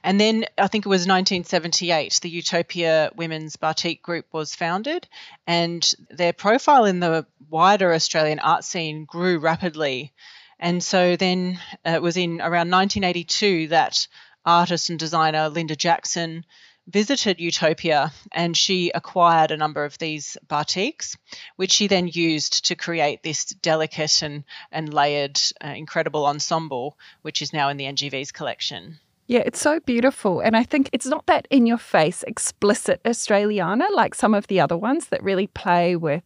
And 0.04 0.21
then 0.21 0.45
I 0.59 0.66
think 0.66 0.85
it 0.85 0.90
was 0.90 1.07
1978, 1.07 2.21
the 2.21 2.28
Utopia 2.28 3.11
Women's 3.16 3.57
Batik 3.57 4.02
Group 4.02 4.26
was 4.30 4.54
founded, 4.54 5.09
and 5.47 5.90
their 6.11 6.35
profile 6.35 6.85
in 6.85 7.00
the 7.00 7.25
wider 7.49 7.95
Australian 7.95 8.40
art 8.40 8.64
scene 8.64 9.07
grew 9.07 9.38
rapidly. 9.38 10.12
And 10.59 10.85
so 10.85 11.16
then 11.16 11.59
uh, 11.87 11.92
it 11.92 12.02
was 12.02 12.18
in 12.18 12.42
around 12.42 12.71
1982 12.71 13.68
that 13.68 14.07
artist 14.48 14.88
and 14.88 14.98
designer 14.98 15.50
Linda 15.50 15.76
Jackson 15.76 16.44
visited 16.86 17.38
Utopia 17.38 18.12
and 18.32 18.56
she 18.56 18.90
acquired 18.94 19.50
a 19.50 19.56
number 19.58 19.84
of 19.84 19.98
these 19.98 20.38
batiks, 20.48 21.16
which 21.56 21.70
she 21.70 21.86
then 21.86 22.08
used 22.08 22.66
to 22.66 22.74
create 22.74 23.22
this 23.22 23.44
delicate 23.44 24.22
and, 24.22 24.44
and 24.72 24.92
layered, 24.92 25.38
uh, 25.62 25.68
incredible 25.68 26.24
ensemble, 26.24 26.96
which 27.20 27.42
is 27.42 27.52
now 27.52 27.68
in 27.68 27.76
the 27.76 27.84
NGV's 27.84 28.32
collection. 28.32 28.98
Yeah, 29.26 29.42
it's 29.44 29.60
so 29.60 29.80
beautiful. 29.80 30.40
And 30.40 30.56
I 30.56 30.62
think 30.62 30.88
it's 30.94 31.04
not 31.04 31.26
that 31.26 31.46
in 31.50 31.66
your 31.66 31.76
face, 31.76 32.22
explicit 32.22 33.02
Australiana 33.04 33.90
like 33.92 34.14
some 34.14 34.32
of 34.32 34.46
the 34.46 34.60
other 34.60 34.78
ones 34.78 35.08
that 35.08 35.22
really 35.22 35.46
play 35.48 35.94
with 35.94 36.22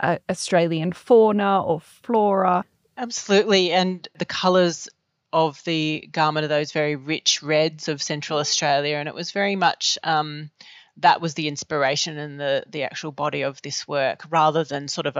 uh, 0.00 0.18
Australian 0.28 0.92
fauna 0.92 1.62
or 1.62 1.80
flora. 1.80 2.64
Absolutely. 2.98 3.70
And 3.70 4.08
the 4.18 4.24
colours 4.24 4.88
of 5.32 5.62
the 5.64 6.08
garment 6.12 6.44
are 6.44 6.48
those 6.48 6.72
very 6.72 6.96
rich 6.96 7.42
reds 7.42 7.88
of 7.88 8.02
Central 8.02 8.38
Australia, 8.38 8.96
and 8.96 9.08
it 9.08 9.14
was 9.14 9.30
very 9.30 9.56
much 9.56 9.98
um, 10.02 10.50
that 10.98 11.20
was 11.20 11.34
the 11.34 11.48
inspiration 11.48 12.18
and 12.18 12.40
the 12.40 12.64
the 12.68 12.82
actual 12.82 13.12
body 13.12 13.42
of 13.42 13.60
this 13.62 13.86
work, 13.86 14.22
rather 14.30 14.64
than 14.64 14.88
sort 14.88 15.06
of 15.06 15.16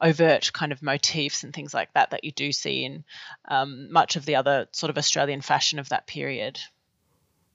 overt 0.00 0.52
kind 0.52 0.72
of 0.72 0.82
motifs 0.82 1.44
and 1.44 1.52
things 1.54 1.74
like 1.74 1.92
that 1.94 2.10
that 2.10 2.24
you 2.24 2.32
do 2.32 2.52
see 2.52 2.84
in 2.84 3.04
um, 3.48 3.92
much 3.92 4.16
of 4.16 4.24
the 4.24 4.36
other 4.36 4.68
sort 4.72 4.90
of 4.90 4.98
Australian 4.98 5.40
fashion 5.40 5.78
of 5.78 5.88
that 5.90 6.06
period. 6.06 6.58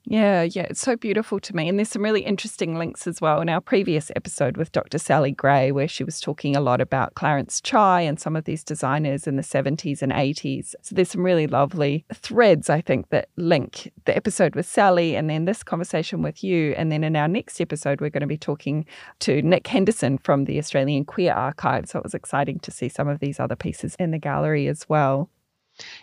Yeah, 0.06 0.42
yeah, 0.42 0.66
it's 0.68 0.82
so 0.82 0.96
beautiful 0.96 1.40
to 1.40 1.56
me. 1.56 1.66
And 1.66 1.78
there's 1.78 1.88
some 1.88 2.02
really 2.02 2.20
interesting 2.20 2.76
links 2.76 3.06
as 3.06 3.22
well 3.22 3.40
in 3.40 3.48
our 3.48 3.60
previous 3.60 4.10
episode 4.14 4.58
with 4.58 4.70
Dr. 4.70 4.98
Sally 4.98 5.32
Gray, 5.32 5.72
where 5.72 5.88
she 5.88 6.04
was 6.04 6.20
talking 6.20 6.54
a 6.54 6.60
lot 6.60 6.82
about 6.82 7.14
Clarence 7.14 7.58
Chai 7.62 8.02
and 8.02 8.20
some 8.20 8.36
of 8.36 8.44
these 8.44 8.62
designers 8.62 9.26
in 9.26 9.36
the 9.36 9.42
70s 9.42 10.02
and 10.02 10.12
80s. 10.12 10.74
So 10.82 10.94
there's 10.94 11.10
some 11.10 11.24
really 11.24 11.46
lovely 11.46 12.04
threads, 12.12 12.68
I 12.68 12.82
think, 12.82 13.08
that 13.10 13.30
link 13.36 13.92
the 14.04 14.14
episode 14.14 14.54
with 14.54 14.66
Sally 14.66 15.16
and 15.16 15.30
then 15.30 15.46
this 15.46 15.62
conversation 15.62 16.20
with 16.20 16.44
you. 16.44 16.74
And 16.76 16.92
then 16.92 17.02
in 17.02 17.16
our 17.16 17.28
next 17.28 17.58
episode, 17.58 18.02
we're 18.02 18.10
going 18.10 18.20
to 18.20 18.26
be 18.26 18.36
talking 18.36 18.84
to 19.20 19.40
Nick 19.40 19.66
Henderson 19.66 20.18
from 20.18 20.44
the 20.44 20.58
Australian 20.58 21.06
Queer 21.06 21.32
Archive. 21.32 21.88
So 21.88 21.98
it 21.98 22.04
was 22.04 22.14
exciting 22.14 22.58
to 22.60 22.70
see 22.70 22.90
some 22.90 23.08
of 23.08 23.20
these 23.20 23.40
other 23.40 23.56
pieces 23.56 23.96
in 23.98 24.10
the 24.10 24.18
gallery 24.18 24.68
as 24.68 24.86
well. 24.86 25.30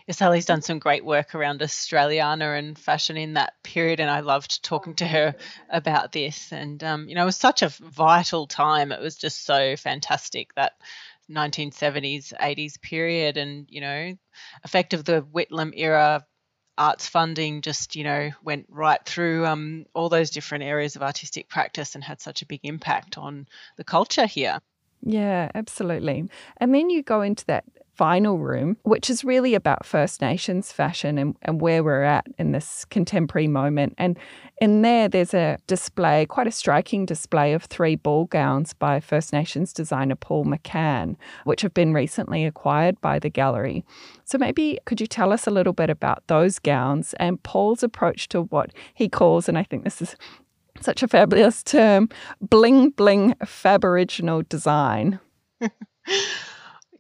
Sally's 0.10 0.46
done 0.46 0.62
some 0.62 0.80
great 0.80 1.06
work 1.06 1.34
around 1.34 1.62
Australiana 1.62 2.58
and 2.58 2.78
fashion 2.78 3.18
in 3.18 3.34
that 3.34 3.54
period, 3.64 4.00
and 4.00 4.10
I 4.10 4.20
loved 4.20 4.64
talking 4.64 4.96
to 4.96 5.08
her 5.08 5.36
about 5.70 6.12
this. 6.12 6.52
And 6.52 6.84
um, 6.84 7.08
you 7.08 7.16
know, 7.16 7.24
it 7.24 7.26
was 7.26 7.38
such 7.38 7.62
a 7.62 7.70
vital 7.70 8.48
time. 8.48 8.92
It 8.92 9.02
was 9.02 9.16
just 9.16 9.46
so 9.46 9.76
fantastic 9.76 10.54
that 10.56 10.74
1970s, 11.30 12.34
80s 12.40 12.82
period, 12.82 13.38
and 13.38 13.66
you 13.70 13.82
know, 13.82 14.14
effect 14.64 14.94
of 14.94 15.06
the 15.06 15.22
Whitlam 15.22 15.72
era 15.76 16.26
arts 16.78 17.08
funding 17.08 17.62
just 17.62 17.96
you 17.96 18.04
know 18.04 18.32
went 18.44 18.66
right 18.70 19.06
through 19.06 19.46
um, 19.46 19.86
all 19.94 20.10
those 20.10 20.32
different 20.32 20.64
areas 20.64 20.96
of 20.96 21.04
artistic 21.04 21.48
practice 21.48 21.96
and 21.96 22.04
had 22.04 22.22
such 22.22 22.42
a 22.42 22.46
big 22.46 22.62
impact 22.64 23.18
on 23.18 23.48
the 23.78 23.84
culture 23.84 24.26
here. 24.26 24.60
Yeah, 25.04 25.50
absolutely. 25.56 26.30
And 26.58 26.74
then 26.74 26.90
you 26.90 27.04
go 27.04 27.22
into 27.22 27.46
that 27.48 27.66
final 28.02 28.40
room, 28.40 28.76
which 28.82 29.12
is 29.12 29.24
really 29.24 29.54
about 29.54 29.86
First 29.86 30.22
Nations 30.22 30.72
fashion 30.72 31.20
and, 31.20 31.36
and 31.44 31.62
where 31.62 31.84
we're 31.84 32.02
at 32.02 32.26
in 32.40 32.52
this 32.52 32.84
contemporary 32.86 33.48
moment. 33.48 33.94
And 34.00 34.18
in 34.60 34.82
there, 34.82 35.08
there's 35.08 35.36
a 35.36 35.60
display, 35.68 36.26
quite 36.26 36.48
a 36.48 36.52
striking 36.52 37.06
display 37.06 37.54
of 37.54 37.66
three 37.66 37.96
ball 37.96 38.26
gowns 38.26 38.74
by 38.74 39.02
First 39.02 39.32
Nations 39.32 39.72
designer 39.72 40.16
Paul 40.16 40.46
McCann, 40.46 41.16
which 41.44 41.62
have 41.62 41.76
been 41.76 41.94
recently 41.94 42.44
acquired 42.44 43.00
by 43.02 43.20
the 43.20 43.30
gallery. 43.30 43.86
So 44.26 44.40
maybe 44.40 44.80
could 44.86 45.00
you 45.00 45.06
tell 45.06 45.32
us 45.32 45.46
a 45.46 45.52
little 45.52 45.72
bit 45.72 45.92
about 45.92 46.24
those 46.26 46.58
gowns 46.58 47.14
and 47.20 47.44
Paul's 47.44 47.84
approach 47.84 48.28
to 48.30 48.46
what 48.46 48.72
he 48.96 49.10
calls, 49.10 49.48
and 49.48 49.60
I 49.60 49.64
think 49.64 49.84
this 49.84 50.02
is 50.02 50.16
such 50.80 51.04
a 51.04 51.08
fabulous 51.08 51.62
term, 51.62 52.10
bling 52.42 52.90
bling 52.90 53.36
faboriginal 53.46 54.50
design. 54.50 55.20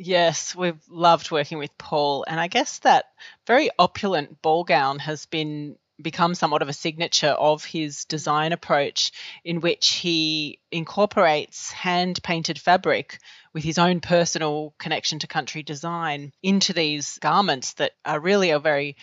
Yes, 0.03 0.55
we've 0.55 0.81
loved 0.89 1.29
working 1.29 1.59
with 1.59 1.77
Paul. 1.77 2.25
And 2.27 2.39
I 2.39 2.47
guess 2.47 2.79
that 2.79 3.05
very 3.45 3.69
opulent 3.77 4.41
ball 4.41 4.63
gown 4.63 4.97
has 4.97 5.27
been 5.27 5.77
become 6.01 6.33
somewhat 6.33 6.63
of 6.63 6.69
a 6.69 6.73
signature 6.73 7.27
of 7.29 7.63
his 7.63 8.05
design 8.05 8.51
approach, 8.51 9.11
in 9.43 9.61
which 9.61 9.93
he 9.93 10.59
incorporates 10.71 11.71
hand 11.71 12.19
painted 12.23 12.57
fabric 12.57 13.19
with 13.53 13.63
his 13.63 13.77
own 13.77 13.99
personal 13.99 14.73
connection 14.79 15.19
to 15.19 15.27
country 15.27 15.61
design 15.61 16.33
into 16.41 16.73
these 16.73 17.19
garments 17.19 17.73
that 17.73 17.91
are 18.03 18.19
really 18.19 18.49
a 18.49 18.57
very 18.57 18.97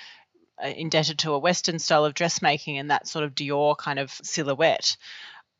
uh, 0.60 0.66
indebted 0.66 1.20
to 1.20 1.34
a 1.34 1.38
Western 1.38 1.78
style 1.78 2.04
of 2.04 2.14
dressmaking 2.14 2.76
and 2.76 2.90
that 2.90 3.06
sort 3.06 3.24
of 3.24 3.36
Dior 3.36 3.78
kind 3.78 4.00
of 4.00 4.10
silhouette. 4.10 4.96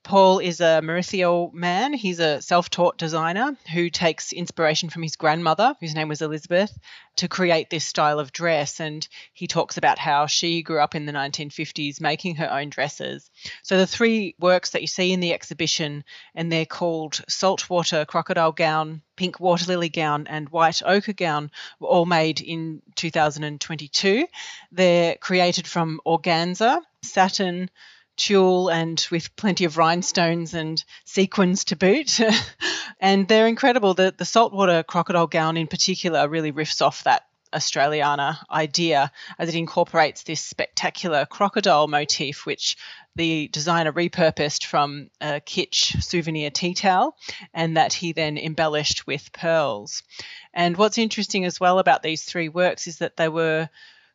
Paul 0.05 0.39
is 0.39 0.61
a 0.61 0.81
Mauricio 0.83 1.53
man. 1.53 1.93
He's 1.93 2.19
a 2.19 2.41
self 2.41 2.71
taught 2.71 2.97
designer 2.97 3.57
who 3.73 3.91
takes 3.91 4.33
inspiration 4.33 4.89
from 4.89 5.03
his 5.03 5.17
grandmother, 5.17 5.75
whose 5.81 5.95
name 5.95 6.09
was 6.09 6.23
Elizabeth, 6.23 6.77
to 7.17 7.29
create 7.29 7.69
this 7.69 7.85
style 7.85 8.19
of 8.19 8.33
dress. 8.33 8.81
And 8.81 9.07
he 9.35 9.47
talks 9.47 9.77
about 9.77 9.99
how 9.99 10.27
she 10.27 10.63
grew 10.63 10.81
up 10.81 10.95
in 10.95 11.05
the 11.05 11.13
1950s 11.13 12.01
making 12.01 12.37
her 12.37 12.51
own 12.51 12.71
dresses. 12.71 13.31
So 13.63 13.77
the 13.77 13.87
three 13.87 14.35
works 14.39 14.71
that 14.71 14.81
you 14.81 14.87
see 14.87 15.13
in 15.13 15.21
the 15.21 15.35
exhibition, 15.35 16.05
and 16.35 16.51
they're 16.51 16.65
called 16.65 17.23
Saltwater 17.29 18.05
Crocodile 18.05 18.53
Gown, 18.53 19.03
Pink 19.17 19.41
Water 19.41 19.67
Lily 19.67 19.91
Gown, 19.91 20.27
and 20.27 20.49
White 20.49 20.81
Ochre 20.87 21.13
Gown, 21.13 21.51
were 21.81 21.89
all 21.89 22.07
made 22.07 22.41
in 22.41 22.83
2022. 22.95 24.27
They're 24.73 25.17
created 25.17 25.67
from 25.67 26.01
organza, 26.07 26.81
satin, 27.03 27.69
tulle 28.19 28.69
and 28.69 29.07
with 29.11 29.35
plenty 29.37 29.65
of 29.65 29.79
rhinestones 29.79 30.53
and 30.53 30.85
sequins 31.05 31.65
to 31.65 31.77
boot. 31.77 32.21
and 33.01 33.27
they're 33.29 33.47
incredible. 33.47 33.95
The, 33.95 34.15
the 34.17 34.25
saltwater 34.25 34.83
crocodile 34.83 35.27
gown 35.27 35.57
in 35.57 35.67
particular 35.67 36.29
really 36.29 36.53
riffs 36.53 36.83
off 36.83 37.05
that 37.05 37.23
Australiana 37.53 38.39
idea 38.51 39.11
as 39.39 39.49
it 39.49 39.55
incorporates 39.55 40.23
this 40.23 40.41
spectacular 40.41 41.27
crocodile 41.27 41.89
motif, 41.89 42.45
which 42.45 42.77
the 43.17 43.49
designer 43.49 43.93
repurposed 43.93 44.65
from 44.65 45.11
a 45.21 45.41
kitsch 45.41 46.03
souvenir 46.03 46.51
tea 46.51 46.75
towel 46.75 47.17
and 47.55 47.77
that 47.77 47.93
he 47.93 48.13
then 48.13 48.39
embellished 48.39 49.07
with 49.07 49.33
pearls. 49.33 50.03
And 50.53 50.77
what's 50.77 50.99
interesting 50.99 51.45
as 51.45 51.59
well 51.59 51.79
about 51.79 52.03
these 52.03 52.25
three 52.25 52.49
works 52.49 52.87
is 52.87 52.99
that 52.99 53.17
they 53.17 53.29
were 53.29 53.69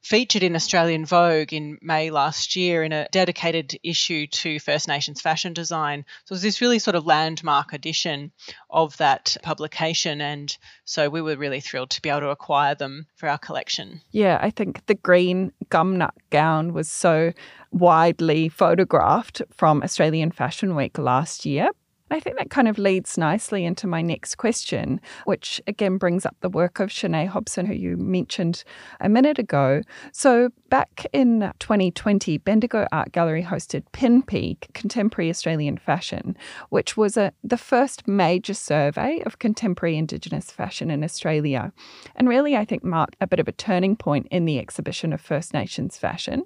featured 0.04 0.44
in 0.44 0.56
Australian 0.56 1.06
Vogue 1.06 1.54
in 1.54 1.78
May 1.82 2.12
last 2.12 2.56
year 2.56 2.84
in 2.84 2.92
a 2.92 3.08
dedicated 3.12 3.80
issue 3.84 4.28
to 4.28 4.60
First 4.60 4.88
Nations 4.88 5.22
fashion 5.22 5.54
design. 5.54 6.06
So 6.26 6.34
it 6.34 6.36
was 6.36 6.42
this 6.42 6.62
really 6.62 6.80
sort 6.80 6.96
of 6.96 7.06
landmark 7.06 7.72
edition 7.74 8.32
of 8.70 8.96
that 8.98 9.38
publication. 9.42 10.20
And 10.20 10.56
so 10.84 11.10
we 11.10 11.22
were 11.22 11.38
really 11.38 11.62
thrilled 11.62 11.92
to 11.92 12.02
be 12.02 12.10
able 12.10 12.22
to 12.22 12.30
acquire 12.30 12.76
them 12.76 13.08
for 13.16 13.30
our 13.30 13.38
collection. 13.38 14.02
Yeah, 14.12 14.38
I 14.42 14.50
think 14.50 14.86
the 14.86 14.96
green 14.96 15.54
gumnut 15.70 16.12
gown 16.30 16.74
was 16.74 16.90
so 16.90 17.32
widely 17.72 18.50
photographed 18.50 19.42
from 19.52 19.82
Australian 19.82 20.32
Fashion 20.32 20.76
Week 20.76 20.98
last 20.98 21.46
year. 21.46 21.70
I 22.14 22.20
think 22.20 22.38
that 22.38 22.52
kind 22.52 22.68
of 22.68 22.78
leads 22.78 23.18
nicely 23.18 23.66
into 23.66 23.88
my 23.88 24.04
next 24.04 24.36
question, 24.36 25.02
which 25.26 25.60
again 25.66 25.98
brings 25.98 26.28
up 26.28 26.36
the 26.42 26.50
work 26.50 26.80
of 26.80 26.90
Shonae 26.90 27.28
Hobson, 27.28 27.66
who 27.66 27.74
you 27.74 27.98
mentioned 27.98 28.64
a 29.00 29.10
minute 29.10 29.40
ago. 29.40 29.82
So, 30.12 30.50
back 30.74 31.06
in 31.14 31.54
2020, 31.60 32.40
Bendigo 32.40 32.88
Art 32.92 33.12
Gallery 33.12 33.44
hosted 33.44 33.84
Pin 33.92 34.24
Piinpi 34.24 34.58
Contemporary 34.74 35.30
Australian 35.30 35.78
Fashion, 35.78 36.36
which 36.70 36.98
was 36.98 37.16
a, 37.16 37.32
the 37.44 37.60
first 37.60 38.08
major 38.08 38.56
survey 38.56 39.22
of 39.24 39.38
contemporary 39.38 39.98
Indigenous 39.98 40.50
fashion 40.50 40.90
in 40.90 41.04
Australia. 41.04 41.72
And 42.16 42.28
really, 42.28 42.58
I 42.58 42.66
think, 42.66 42.84
marked 42.84 43.16
a 43.22 43.28
bit 43.28 43.40
of 43.40 43.48
a 43.48 43.52
turning 43.52 43.96
point 43.96 44.28
in 44.32 44.46
the 44.46 44.58
exhibition 44.58 45.14
of 45.14 45.22
First 45.22 45.54
Nations 45.54 46.00
fashion. 46.00 46.44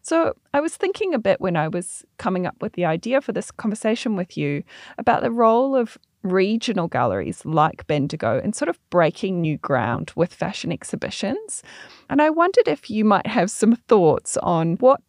So, 0.00 0.32
I 0.54 0.60
was 0.60 0.74
thinking 0.74 1.12
a 1.12 1.18
bit 1.18 1.42
when 1.42 1.54
I 1.54 1.68
was 1.68 2.02
coming 2.16 2.46
up 2.46 2.56
with 2.62 2.72
the 2.72 2.86
idea 2.86 3.20
for 3.20 3.32
this 3.32 3.50
conversation 3.50 4.16
with 4.16 4.38
you 4.38 4.62
about 4.96 5.20
the 5.20 5.30
role 5.30 5.76
of 5.76 5.98
regional 6.32 6.88
galleries 6.88 7.44
like 7.44 7.86
Bendigo 7.86 8.40
and 8.42 8.54
sort 8.54 8.68
of 8.68 8.78
breaking 8.90 9.40
new 9.40 9.58
ground 9.58 10.12
with 10.16 10.32
fashion 10.32 10.72
exhibitions. 10.72 11.62
And 12.10 12.20
I 12.20 12.30
wondered 12.30 12.68
if 12.68 12.90
you 12.90 13.04
might 13.04 13.26
have 13.26 13.50
some 13.50 13.76
thoughts 13.76 14.36
on 14.38 14.76
what 14.76 15.00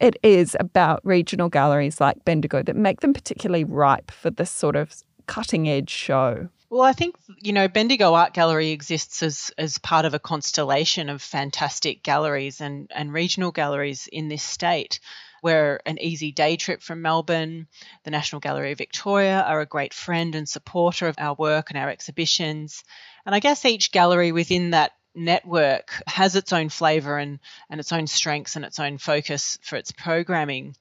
it 0.00 0.16
is 0.22 0.56
about 0.58 1.00
regional 1.04 1.48
galleries 1.48 2.00
like 2.00 2.24
Bendigo 2.24 2.62
that 2.62 2.76
make 2.76 3.00
them 3.00 3.12
particularly 3.12 3.64
ripe 3.64 4.10
for 4.10 4.30
this 4.30 4.50
sort 4.50 4.76
of 4.76 4.94
cutting 5.26 5.68
edge 5.68 5.90
show. 5.90 6.48
Well, 6.70 6.82
I 6.82 6.92
think 6.92 7.14
you 7.40 7.52
know 7.52 7.68
Bendigo 7.68 8.14
Art 8.14 8.34
Gallery 8.34 8.70
exists 8.70 9.22
as 9.22 9.52
as 9.56 9.78
part 9.78 10.04
of 10.04 10.14
a 10.14 10.18
constellation 10.18 11.08
of 11.08 11.22
fantastic 11.22 12.02
galleries 12.02 12.60
and 12.60 12.90
and 12.92 13.12
regional 13.12 13.52
galleries 13.52 14.08
in 14.10 14.28
this 14.28 14.42
state. 14.42 14.98
We're 15.44 15.78
an 15.84 15.98
easy 16.00 16.32
day 16.32 16.56
trip 16.56 16.80
from 16.80 17.02
Melbourne. 17.02 17.66
The 18.04 18.10
National 18.10 18.40
Gallery 18.40 18.72
of 18.72 18.78
Victoria 18.78 19.42
are 19.42 19.60
a 19.60 19.66
great 19.66 19.92
friend 19.92 20.34
and 20.34 20.48
supporter 20.48 21.06
of 21.06 21.16
our 21.18 21.34
work 21.34 21.68
and 21.68 21.78
our 21.78 21.90
exhibitions. 21.90 22.82
And 23.26 23.34
I 23.34 23.40
guess 23.40 23.62
each 23.66 23.92
gallery 23.92 24.32
within 24.32 24.70
that 24.70 24.92
network 25.14 26.02
has 26.06 26.34
its 26.34 26.54
own 26.54 26.70
flavour 26.70 27.18
and, 27.18 27.40
and 27.68 27.78
its 27.78 27.92
own 27.92 28.06
strengths 28.06 28.56
and 28.56 28.64
its 28.64 28.78
own 28.78 28.96
focus 28.96 29.58
for 29.60 29.76
its 29.76 29.92
programming. 29.92 30.76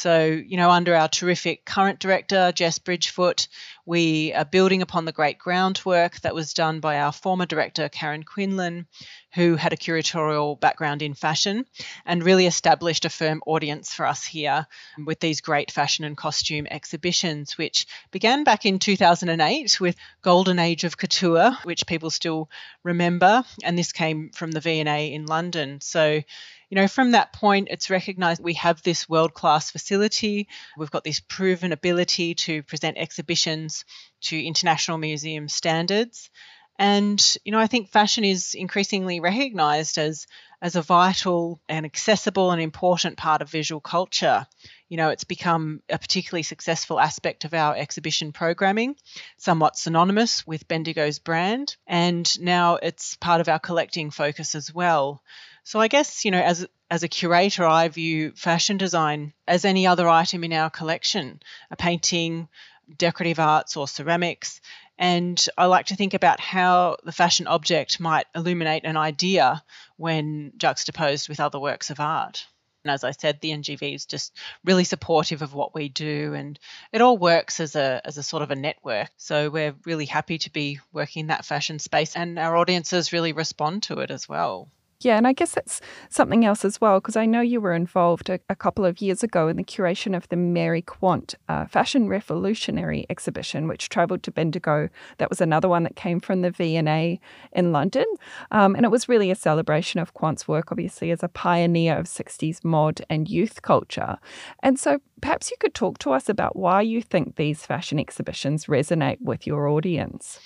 So, 0.00 0.26
you 0.26 0.56
know, 0.56 0.70
under 0.70 0.94
our 0.94 1.08
terrific 1.08 1.64
current 1.64 1.98
director, 1.98 2.52
Jess 2.52 2.78
Bridgfoot, 2.78 3.48
we 3.84 4.32
are 4.32 4.44
building 4.44 4.80
upon 4.80 5.06
the 5.06 5.12
great 5.12 5.38
groundwork 5.38 6.20
that 6.20 6.36
was 6.36 6.54
done 6.54 6.78
by 6.78 7.00
our 7.00 7.10
former 7.10 7.46
director, 7.46 7.88
Karen 7.88 8.22
Quinlan, 8.22 8.86
who 9.34 9.56
had 9.56 9.72
a 9.72 9.76
curatorial 9.76 10.58
background 10.60 11.02
in 11.02 11.14
fashion 11.14 11.66
and 12.06 12.22
really 12.22 12.46
established 12.46 13.06
a 13.06 13.10
firm 13.10 13.42
audience 13.44 13.92
for 13.92 14.06
us 14.06 14.24
here 14.24 14.68
with 15.04 15.18
these 15.18 15.40
great 15.40 15.72
fashion 15.72 16.04
and 16.04 16.16
costume 16.16 16.68
exhibitions, 16.70 17.58
which 17.58 17.86
began 18.12 18.44
back 18.44 18.66
in 18.66 18.78
2008 18.78 19.80
with 19.80 19.96
Golden 20.22 20.60
Age 20.60 20.84
of 20.84 20.96
Couture, 20.96 21.58
which 21.64 21.88
people 21.88 22.10
still 22.10 22.48
remember. 22.84 23.42
And 23.64 23.76
this 23.76 23.90
came 23.90 24.30
from 24.30 24.52
the 24.52 24.60
V&A 24.60 25.12
in 25.12 25.26
London. 25.26 25.80
So, 25.80 26.22
you 26.70 26.76
know, 26.76 26.88
from 26.88 27.12
that 27.12 27.32
point, 27.32 27.68
it's 27.70 27.90
recognized 27.90 28.42
we 28.42 28.54
have 28.54 28.82
this 28.82 29.08
world 29.08 29.34
class 29.34 29.70
facility. 29.70 30.48
We've 30.76 30.90
got 30.90 31.04
this 31.04 31.20
proven 31.20 31.72
ability 31.72 32.34
to 32.34 32.62
present 32.62 32.98
exhibitions 32.98 33.84
to 34.22 34.40
international 34.40 34.98
museum 34.98 35.48
standards. 35.48 36.30
And, 36.78 37.36
you 37.44 37.50
know, 37.50 37.58
I 37.58 37.66
think 37.66 37.90
fashion 37.90 38.22
is 38.24 38.54
increasingly 38.54 39.18
recognized 39.18 39.98
as, 39.98 40.26
as 40.62 40.76
a 40.76 40.82
vital 40.82 41.60
and 41.68 41.84
accessible 41.84 42.52
and 42.52 42.62
important 42.62 43.16
part 43.16 43.42
of 43.42 43.50
visual 43.50 43.80
culture. 43.80 44.46
You 44.88 44.96
know, 44.96 45.08
it's 45.08 45.24
become 45.24 45.82
a 45.90 45.98
particularly 45.98 46.44
successful 46.44 47.00
aspect 47.00 47.44
of 47.44 47.52
our 47.52 47.74
exhibition 47.76 48.32
programming, 48.32 48.94
somewhat 49.38 49.76
synonymous 49.76 50.46
with 50.46 50.68
Bendigo's 50.68 51.18
brand, 51.18 51.76
and 51.86 52.40
now 52.40 52.76
it's 52.76 53.16
part 53.16 53.40
of 53.40 53.48
our 53.48 53.58
collecting 53.58 54.10
focus 54.10 54.54
as 54.54 54.72
well. 54.72 55.22
So 55.68 55.78
I 55.80 55.88
guess, 55.88 56.24
you 56.24 56.30
know, 56.30 56.40
as 56.40 56.66
as 56.90 57.02
a 57.02 57.08
curator, 57.08 57.66
I 57.66 57.88
view 57.88 58.32
fashion 58.34 58.78
design 58.78 59.34
as 59.46 59.66
any 59.66 59.86
other 59.86 60.08
item 60.08 60.42
in 60.42 60.54
our 60.54 60.70
collection, 60.70 61.42
a 61.70 61.76
painting, 61.76 62.48
decorative 62.96 63.38
arts 63.38 63.76
or 63.76 63.86
ceramics. 63.86 64.62
And 64.96 65.38
I 65.58 65.66
like 65.66 65.84
to 65.88 65.94
think 65.94 66.14
about 66.14 66.40
how 66.40 66.96
the 67.04 67.12
fashion 67.12 67.46
object 67.46 68.00
might 68.00 68.24
illuminate 68.34 68.86
an 68.86 68.96
idea 68.96 69.62
when 69.98 70.52
juxtaposed 70.56 71.28
with 71.28 71.38
other 71.38 71.60
works 71.60 71.90
of 71.90 72.00
art. 72.00 72.46
And 72.82 72.90
as 72.90 73.04
I 73.04 73.10
said, 73.10 73.42
the 73.42 73.50
NGV 73.50 73.94
is 73.94 74.06
just 74.06 74.32
really 74.64 74.84
supportive 74.84 75.42
of 75.42 75.52
what 75.52 75.74
we 75.74 75.90
do, 75.90 76.32
and 76.32 76.58
it 76.92 77.02
all 77.02 77.18
works 77.18 77.60
as 77.60 77.76
a 77.76 78.00
as 78.06 78.16
a 78.16 78.22
sort 78.22 78.42
of 78.42 78.50
a 78.50 78.56
network. 78.56 79.10
So 79.18 79.50
we're 79.50 79.74
really 79.84 80.06
happy 80.06 80.38
to 80.38 80.50
be 80.50 80.80
working 80.94 81.20
in 81.20 81.26
that 81.26 81.44
fashion 81.44 81.78
space, 81.78 82.16
and 82.16 82.38
our 82.38 82.56
audiences 82.56 83.12
really 83.12 83.34
respond 83.34 83.82
to 83.82 83.98
it 83.98 84.10
as 84.10 84.26
well. 84.26 84.70
Yeah, 85.00 85.16
and 85.16 85.28
I 85.28 85.32
guess 85.32 85.54
that's 85.54 85.80
something 86.08 86.44
else 86.44 86.64
as 86.64 86.80
well, 86.80 86.98
because 86.98 87.14
I 87.14 87.24
know 87.24 87.40
you 87.40 87.60
were 87.60 87.72
involved 87.72 88.28
a, 88.28 88.40
a, 88.48 88.56
couple 88.56 88.84
of 88.84 89.00
years 89.00 89.22
ago 89.22 89.46
in 89.46 89.56
the 89.56 89.62
curation 89.62 90.16
of 90.16 90.28
the 90.28 90.36
Mary 90.36 90.82
Quant 90.82 91.36
uh, 91.48 91.66
Fashion 91.66 92.08
Revolutionary 92.08 93.06
exhibition, 93.08 93.68
which 93.68 93.90
travelled 93.90 94.24
to 94.24 94.32
Bendigo. 94.32 94.88
That 95.18 95.30
was 95.30 95.40
another 95.40 95.68
one 95.68 95.84
that 95.84 95.94
came 95.94 96.18
from 96.18 96.42
the 96.42 96.50
V&A 96.50 97.20
in 97.52 97.70
London. 97.70 98.06
Um, 98.50 98.74
and 98.74 98.84
it 98.84 98.90
was 98.90 99.08
really 99.08 99.30
a 99.30 99.36
celebration 99.36 100.00
of 100.00 100.14
Quant's 100.14 100.48
work, 100.48 100.72
obviously, 100.72 101.12
as 101.12 101.22
a 101.22 101.28
pioneer 101.28 101.96
of 101.96 102.06
60s 102.06 102.64
mod 102.64 103.00
and 103.08 103.28
youth 103.28 103.62
culture. 103.62 104.18
And 104.64 104.80
so 104.80 104.98
perhaps 105.20 105.52
you 105.52 105.56
could 105.60 105.74
talk 105.74 105.98
to 105.98 106.10
us 106.10 106.28
about 106.28 106.56
why 106.56 106.82
you 106.82 107.02
think 107.02 107.36
these 107.36 107.64
fashion 107.64 108.00
exhibitions 108.00 108.66
resonate 108.66 109.20
with 109.20 109.46
your 109.46 109.68
audience. 109.68 110.40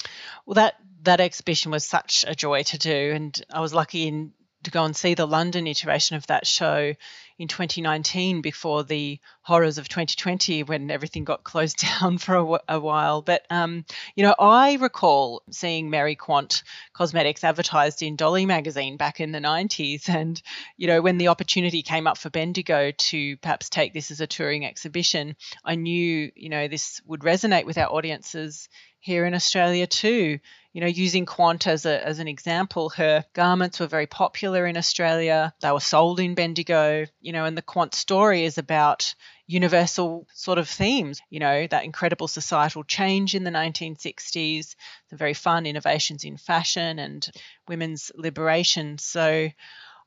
Well, 0.44 0.56
that 0.56 0.74
that 1.04 1.20
exhibition 1.20 1.72
was 1.72 1.84
such 1.84 2.24
a 2.28 2.34
joy 2.34 2.62
to 2.62 2.78
do, 2.78 3.12
and 3.14 3.40
I 3.50 3.60
was 3.60 3.74
lucky 3.74 4.06
in 4.06 4.32
to 4.64 4.70
go 4.70 4.84
and 4.84 4.96
see 4.96 5.14
the 5.14 5.26
London 5.26 5.66
iteration 5.66 6.16
of 6.16 6.26
that 6.28 6.46
show 6.46 6.94
in 7.38 7.48
2019 7.48 8.42
before 8.42 8.84
the 8.84 9.18
horrors 9.42 9.78
of 9.78 9.88
2020 9.88 10.62
when 10.62 10.90
everything 10.90 11.24
got 11.24 11.42
closed 11.42 11.78
down 12.00 12.18
for 12.18 12.60
a, 12.68 12.80
while. 12.80 13.22
But, 13.22 13.44
um, 13.50 13.84
you 14.14 14.24
know, 14.24 14.34
I 14.38 14.74
recall 14.74 15.42
seeing 15.50 15.90
Mary 15.90 16.14
Quant 16.14 16.62
Cosmetics 16.92 17.42
advertised 17.42 18.02
in 18.02 18.16
Dolly 18.16 18.46
magazine 18.46 18.96
back 18.96 19.20
in 19.20 19.32
the 19.32 19.40
90s. 19.40 20.08
And, 20.08 20.40
you 20.76 20.86
know, 20.86 21.02
when 21.02 21.18
the 21.18 21.28
opportunity 21.28 21.82
came 21.82 22.06
up 22.06 22.18
for 22.18 22.30
Bendigo 22.30 22.92
to 22.92 23.36
perhaps 23.38 23.68
take 23.68 23.92
this 23.92 24.10
as 24.10 24.20
a 24.20 24.26
touring 24.26 24.64
exhibition, 24.64 25.36
I 25.64 25.74
knew, 25.74 26.30
you 26.36 26.48
know, 26.48 26.68
this 26.68 27.00
would 27.06 27.20
resonate 27.20 27.66
with 27.66 27.78
our 27.78 27.90
audiences 27.90 28.68
here 29.02 29.26
in 29.26 29.34
Australia 29.34 29.86
too. 29.86 30.38
You 30.72 30.80
know, 30.80 30.86
using 30.86 31.26
Quant 31.26 31.66
as, 31.66 31.84
a, 31.84 32.06
as 32.06 32.18
an 32.18 32.28
example, 32.28 32.88
her 32.90 33.26
garments 33.34 33.78
were 33.78 33.88
very 33.88 34.06
popular 34.06 34.64
in 34.64 34.78
Australia. 34.78 35.52
They 35.60 35.70
were 35.70 35.80
sold 35.80 36.18
in 36.18 36.34
Bendigo, 36.34 37.04
you 37.20 37.32
know, 37.32 37.44
and 37.44 37.58
the 37.58 37.62
Quant 37.62 37.94
story 37.94 38.44
is 38.44 38.56
about 38.56 39.14
universal 39.46 40.26
sort 40.32 40.58
of 40.58 40.68
themes, 40.68 41.20
you 41.28 41.40
know, 41.40 41.66
that 41.66 41.84
incredible 41.84 42.28
societal 42.28 42.84
change 42.84 43.34
in 43.34 43.44
the 43.44 43.50
1960s, 43.50 44.76
the 45.10 45.16
very 45.16 45.34
fun 45.34 45.66
innovations 45.66 46.24
in 46.24 46.38
fashion 46.38 46.98
and 46.98 47.28
women's 47.68 48.10
liberation. 48.14 48.96
So 48.96 49.48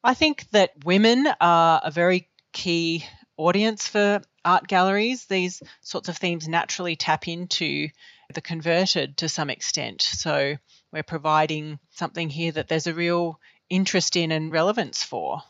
I 0.04 0.14
think 0.16 0.50
that 0.52 0.72
women 0.84 1.28
are 1.40 1.82
a 1.84 1.92
very 1.92 2.30
key 2.54 3.06
audience 3.38 3.88
for 3.88 4.22
art 4.46 4.68
galleries. 4.68 5.26
These 5.26 5.62
sorts 5.82 6.10
of 6.10 6.18
themes 6.18 6.48
naturally 6.48 6.96
tap 6.96 7.28
into 7.28 7.90
the 8.34 8.42
converted 8.42 9.18
to 9.18 9.30
some 9.30 9.50
extent. 9.50 10.02
So 10.02 10.58
we're 10.92 11.04
providing 11.04 11.80
something 11.92 12.30
here 12.30 12.52
that 12.52 12.68
there's 12.68 12.88
a 12.88 12.94
real 12.94 13.40
interest 13.70 14.16
in 14.16 14.32
and 14.32 14.52
relevance 14.52 15.04
for. 15.04 15.44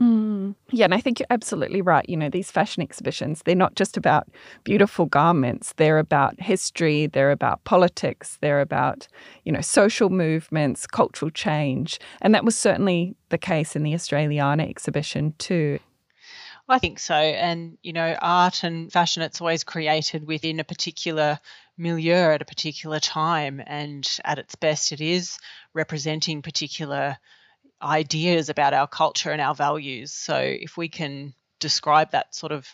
Mm. 0.00 0.54
Yeah, 0.70 0.86
and 0.86 0.94
I 0.94 1.00
think 1.00 1.18
you're 1.18 1.26
absolutely 1.28 1.82
right. 1.82 2.08
You 2.08 2.16
know, 2.16 2.30
these 2.30 2.50
fashion 2.50 2.82
exhibitions, 2.82 3.42
they're 3.44 3.54
not 3.54 3.74
just 3.74 3.98
about 3.98 4.28
beautiful 4.64 5.04
garments, 5.04 5.74
they're 5.76 5.98
about 5.98 6.40
history, 6.40 7.06
they're 7.06 7.30
about 7.30 7.62
politics, 7.64 8.38
they're 8.40 8.62
about, 8.62 9.06
you 9.44 9.52
know, 9.52 9.60
social 9.60 10.08
movements, 10.08 10.86
cultural 10.86 11.30
change. 11.30 12.00
And 12.22 12.34
that 12.34 12.44
was 12.46 12.56
certainly 12.56 13.14
the 13.28 13.38
case 13.38 13.76
in 13.76 13.82
the 13.82 13.92
Australiana 13.92 14.68
exhibition 14.68 15.34
too. 15.36 15.78
I 16.70 16.78
think 16.78 17.00
so. 17.00 17.14
And, 17.14 17.78
you 17.82 17.92
know, 17.92 18.16
art 18.22 18.62
and 18.62 18.92
fashion, 18.92 19.24
it's 19.24 19.40
always 19.40 19.64
created 19.64 20.24
within 20.24 20.60
a 20.60 20.64
particular 20.64 21.40
milieu 21.76 22.32
at 22.32 22.42
a 22.42 22.44
particular 22.44 23.00
time. 23.00 23.60
And 23.66 24.08
at 24.24 24.38
its 24.38 24.54
best, 24.54 24.92
it 24.92 25.00
is 25.00 25.38
representing 25.74 26.42
particular 26.42 27.18
ideas 27.82 28.50
about 28.50 28.72
our 28.72 28.86
culture 28.86 29.32
and 29.32 29.40
our 29.40 29.54
values. 29.54 30.12
So 30.12 30.36
if 30.38 30.76
we 30.76 30.88
can 30.88 31.34
describe 31.58 32.12
that 32.12 32.36
sort 32.36 32.52
of 32.52 32.72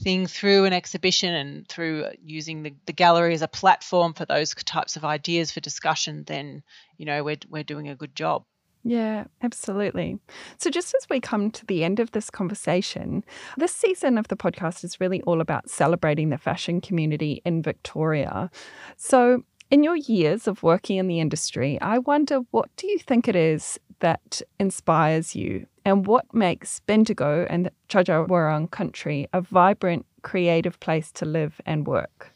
thing 0.00 0.26
through 0.26 0.66
an 0.66 0.74
exhibition 0.74 1.32
and 1.32 1.66
through 1.68 2.08
using 2.22 2.62
the, 2.62 2.74
the 2.84 2.92
gallery 2.92 3.32
as 3.32 3.42
a 3.42 3.48
platform 3.48 4.12
for 4.12 4.26
those 4.26 4.54
types 4.54 4.96
of 4.96 5.06
ideas 5.06 5.52
for 5.52 5.60
discussion, 5.60 6.24
then, 6.26 6.62
you 6.98 7.06
know, 7.06 7.24
we're, 7.24 7.36
we're 7.48 7.62
doing 7.62 7.88
a 7.88 7.96
good 7.96 8.14
job. 8.14 8.44
Yeah, 8.84 9.24
absolutely. 9.42 10.18
So, 10.58 10.68
just 10.68 10.92
as 10.94 11.06
we 11.08 11.20
come 11.20 11.52
to 11.52 11.64
the 11.66 11.84
end 11.84 12.00
of 12.00 12.10
this 12.10 12.30
conversation, 12.30 13.24
this 13.56 13.72
season 13.72 14.18
of 14.18 14.26
the 14.26 14.36
podcast 14.36 14.82
is 14.82 15.00
really 15.00 15.22
all 15.22 15.40
about 15.40 15.70
celebrating 15.70 16.30
the 16.30 16.38
fashion 16.38 16.80
community 16.80 17.42
in 17.44 17.62
Victoria. 17.62 18.50
So, 18.96 19.44
in 19.70 19.84
your 19.84 19.96
years 19.96 20.48
of 20.48 20.64
working 20.64 20.96
in 20.96 21.06
the 21.06 21.20
industry, 21.20 21.80
I 21.80 21.98
wonder 21.98 22.40
what 22.50 22.74
do 22.76 22.88
you 22.88 22.98
think 22.98 23.28
it 23.28 23.36
is 23.36 23.78
that 24.00 24.42
inspires 24.58 25.36
you 25.36 25.66
and 25.84 26.04
what 26.04 26.34
makes 26.34 26.80
Bendigo 26.80 27.46
and 27.48 27.70
Djadja 27.88 28.70
country 28.70 29.28
a 29.32 29.40
vibrant, 29.40 30.06
creative 30.22 30.78
place 30.80 31.12
to 31.12 31.24
live 31.24 31.60
and 31.64 31.86
work? 31.86 32.31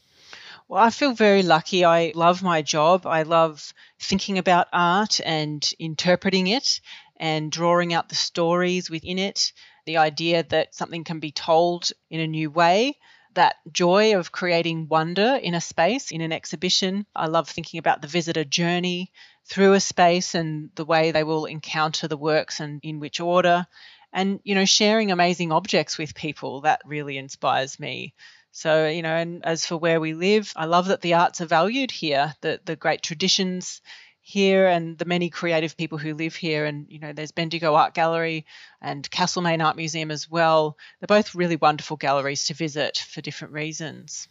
Well, 0.68 0.82
I 0.82 0.90
feel 0.90 1.12
very 1.12 1.42
lucky. 1.42 1.84
I 1.84 2.12
love 2.16 2.42
my 2.42 2.60
job. 2.60 3.06
I 3.06 3.22
love 3.22 3.72
thinking 4.00 4.36
about 4.36 4.66
art 4.72 5.20
and 5.24 5.68
interpreting 5.78 6.48
it 6.48 6.80
and 7.16 7.52
drawing 7.52 7.94
out 7.94 8.08
the 8.08 8.16
stories 8.16 8.90
within 8.90 9.18
it. 9.18 9.52
The 9.84 9.98
idea 9.98 10.42
that 10.42 10.74
something 10.74 11.04
can 11.04 11.20
be 11.20 11.30
told 11.30 11.90
in 12.10 12.18
a 12.18 12.26
new 12.26 12.50
way. 12.50 12.98
That 13.34 13.56
joy 13.70 14.16
of 14.18 14.32
creating 14.32 14.88
wonder 14.88 15.38
in 15.40 15.54
a 15.54 15.60
space, 15.60 16.10
in 16.10 16.20
an 16.20 16.32
exhibition. 16.32 17.06
I 17.14 17.26
love 17.26 17.48
thinking 17.48 17.78
about 17.78 18.02
the 18.02 18.08
visitor 18.08 18.44
journey 18.44 19.12
through 19.44 19.74
a 19.74 19.80
space 19.80 20.34
and 20.34 20.70
the 20.74 20.84
way 20.84 21.12
they 21.12 21.22
will 21.22 21.44
encounter 21.44 22.08
the 22.08 22.16
works 22.16 22.58
and 22.58 22.80
in 22.82 22.98
which 22.98 23.20
order. 23.20 23.68
And, 24.12 24.40
you 24.42 24.54
know, 24.56 24.64
sharing 24.64 25.12
amazing 25.12 25.52
objects 25.52 25.96
with 25.96 26.14
people, 26.14 26.62
that 26.62 26.80
really 26.84 27.18
inspires 27.18 27.78
me. 27.78 28.14
So, 28.56 28.88
you 28.88 29.02
know, 29.02 29.14
and 29.14 29.44
as 29.44 29.66
for 29.66 29.76
where 29.76 30.00
we 30.00 30.14
live, 30.14 30.50
I 30.56 30.64
love 30.64 30.86
that 30.86 31.02
the 31.02 31.12
arts 31.12 31.42
are 31.42 31.46
valued 31.46 31.90
here, 31.90 32.34
the, 32.40 32.58
the 32.64 32.74
great 32.74 33.02
traditions 33.02 33.82
here 34.22 34.66
and 34.66 34.96
the 34.96 35.04
many 35.04 35.28
creative 35.28 35.76
people 35.76 35.98
who 35.98 36.14
live 36.14 36.34
here. 36.34 36.64
And, 36.64 36.86
you 36.88 36.98
know, 36.98 37.12
there's 37.12 37.32
Bendigo 37.32 37.74
Art 37.74 37.92
Gallery 37.92 38.46
and 38.80 39.10
Castlemaine 39.10 39.60
Art 39.60 39.76
Museum 39.76 40.10
as 40.10 40.30
well. 40.30 40.78
They're 40.98 41.06
both 41.06 41.34
really 41.34 41.56
wonderful 41.56 41.98
galleries 41.98 42.46
to 42.46 42.54
visit 42.54 42.96
for 42.96 43.20
different 43.20 43.52
reasons. 43.52 44.26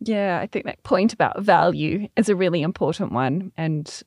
Yeah, 0.00 0.40
I 0.42 0.48
think 0.48 0.64
that 0.64 0.82
point 0.82 1.12
about 1.12 1.40
value 1.40 2.08
is 2.16 2.28
a 2.28 2.34
really 2.34 2.62
important 2.62 3.12
one 3.12 3.52
and 3.56 4.02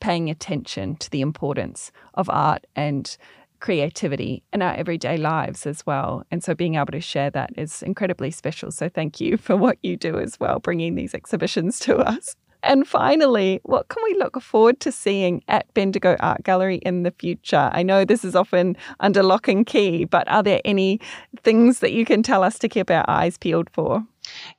paying 0.00 0.30
attention 0.30 0.96
to 0.96 1.10
the 1.10 1.20
importance 1.20 1.92
of 2.14 2.30
art 2.30 2.66
and 2.74 3.18
creativity 3.60 4.42
in 4.52 4.62
our 4.62 4.74
everyday 4.74 5.16
lives 5.16 5.66
as 5.66 5.86
well. 5.86 6.24
And 6.30 6.42
so 6.42 6.54
being 6.54 6.74
able 6.74 6.86
to 6.86 7.00
share 7.00 7.30
that 7.30 7.50
is 7.56 7.82
incredibly 7.82 8.30
special. 8.30 8.70
So 8.70 8.88
thank 8.88 9.20
you 9.20 9.36
for 9.36 9.56
what 9.56 9.78
you 9.82 9.96
do 9.96 10.18
as 10.18 10.40
well, 10.40 10.58
bringing 10.58 10.94
these 10.94 11.14
exhibitions 11.14 11.78
to 11.80 11.98
us. 11.98 12.36
And 12.62 12.86
finally, 12.86 13.60
what 13.62 13.88
can 13.88 14.02
we 14.04 14.14
look 14.18 14.40
forward 14.42 14.80
to 14.80 14.92
seeing 14.92 15.42
at 15.48 15.72
Bendigo 15.72 16.16
Art 16.20 16.42
Gallery 16.42 16.76
in 16.76 17.04
the 17.04 17.10
future? 17.10 17.70
I 17.72 17.82
know 17.82 18.04
this 18.04 18.24
is 18.24 18.36
often 18.36 18.76
under 19.00 19.22
lock 19.22 19.48
and 19.48 19.64
key, 19.64 20.04
but 20.04 20.28
are 20.28 20.42
there 20.42 20.60
any 20.64 21.00
things 21.42 21.78
that 21.80 21.92
you 21.92 22.04
can 22.04 22.22
tell 22.22 22.42
us 22.42 22.58
to 22.58 22.68
keep 22.68 22.90
our 22.90 23.08
eyes 23.08 23.38
peeled 23.38 23.70
for? 23.70 24.04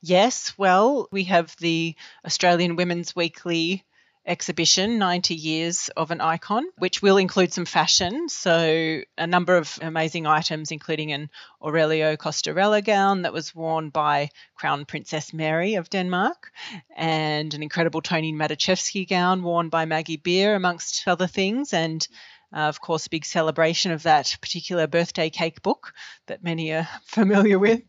Yes, 0.00 0.52
well, 0.58 1.08
we 1.12 1.24
have 1.24 1.54
the 1.60 1.94
Australian 2.26 2.76
Women's 2.76 3.14
Weekly 3.14 3.84
exhibition, 4.24 4.98
90 4.98 5.34
Years 5.34 5.90
of 5.96 6.10
an 6.10 6.20
Icon, 6.20 6.64
which 6.78 7.02
will 7.02 7.16
include 7.16 7.52
some 7.52 7.64
fashion. 7.64 8.28
So, 8.28 9.00
a 9.18 9.26
number 9.26 9.56
of 9.56 9.78
amazing 9.82 10.26
items, 10.26 10.70
including 10.70 11.12
an 11.12 11.30
Aurelio 11.60 12.16
Costarella 12.16 12.84
gown 12.84 13.22
that 13.22 13.32
was 13.32 13.54
worn 13.54 13.90
by 13.90 14.30
Crown 14.54 14.84
Princess 14.84 15.32
Mary 15.32 15.74
of 15.74 15.90
Denmark, 15.90 16.52
and 16.96 17.52
an 17.52 17.62
incredible 17.62 18.00
Toni 18.00 18.32
Maticevski 18.32 19.08
gown 19.08 19.42
worn 19.42 19.68
by 19.68 19.84
Maggie 19.84 20.16
Beer, 20.16 20.54
amongst 20.54 21.06
other 21.06 21.26
things. 21.26 21.72
And 21.72 22.06
uh, 22.54 22.60
of 22.60 22.80
course, 22.80 23.06
a 23.06 23.10
big 23.10 23.24
celebration 23.24 23.92
of 23.92 24.02
that 24.02 24.36
particular 24.40 24.86
birthday 24.86 25.30
cake 25.30 25.62
book 25.62 25.94
that 26.26 26.44
many 26.44 26.72
are 26.72 26.88
familiar 27.06 27.58
with. 27.58 27.82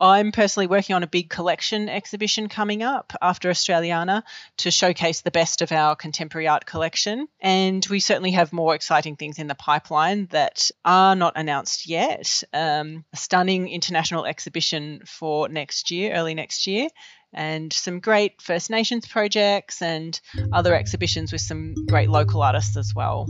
I'm 0.00 0.30
personally 0.30 0.68
working 0.68 0.94
on 0.94 1.02
a 1.02 1.08
big 1.08 1.28
collection 1.28 1.88
exhibition 1.88 2.48
coming 2.48 2.82
up 2.82 3.12
after 3.20 3.50
Australiana 3.50 4.22
to 4.58 4.70
showcase 4.70 5.22
the 5.22 5.30
best 5.30 5.60
of 5.60 5.72
our 5.72 5.96
contemporary 5.96 6.46
art 6.46 6.66
collection. 6.66 7.26
And 7.40 7.84
we 7.90 7.98
certainly 8.00 8.32
have 8.32 8.52
more 8.52 8.74
exciting 8.74 9.16
things 9.16 9.38
in 9.38 9.48
the 9.48 9.54
pipeline 9.56 10.26
that 10.26 10.70
are 10.84 11.16
not 11.16 11.34
announced 11.36 11.88
yet. 11.88 12.42
Um, 12.52 13.04
a 13.12 13.16
stunning 13.16 13.68
international 13.68 14.24
exhibition 14.24 15.02
for 15.04 15.48
next 15.48 15.90
year, 15.90 16.14
early 16.14 16.34
next 16.34 16.66
year, 16.66 16.88
and 17.32 17.72
some 17.72 18.00
great 18.00 18.40
First 18.40 18.70
Nations 18.70 19.06
projects 19.06 19.82
and 19.82 20.18
other 20.52 20.74
exhibitions 20.74 21.32
with 21.32 21.40
some 21.40 21.74
great 21.86 22.08
local 22.08 22.42
artists 22.42 22.76
as 22.76 22.92
well. 22.94 23.26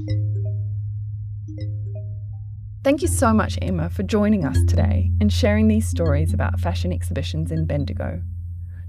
Thank 2.89 3.03
you 3.03 3.09
so 3.09 3.35
much, 3.35 3.59
Emma, 3.61 3.91
for 3.91 4.03
joining 4.03 4.47
us 4.47 4.57
today 4.67 5.11
and 5.21 5.31
sharing 5.31 5.69
these 5.69 5.87
stories 5.87 6.33
about 6.33 6.59
fashion 6.59 6.91
exhibitions 6.91 7.53
in 7.53 7.67
Bendigo. 7.67 8.23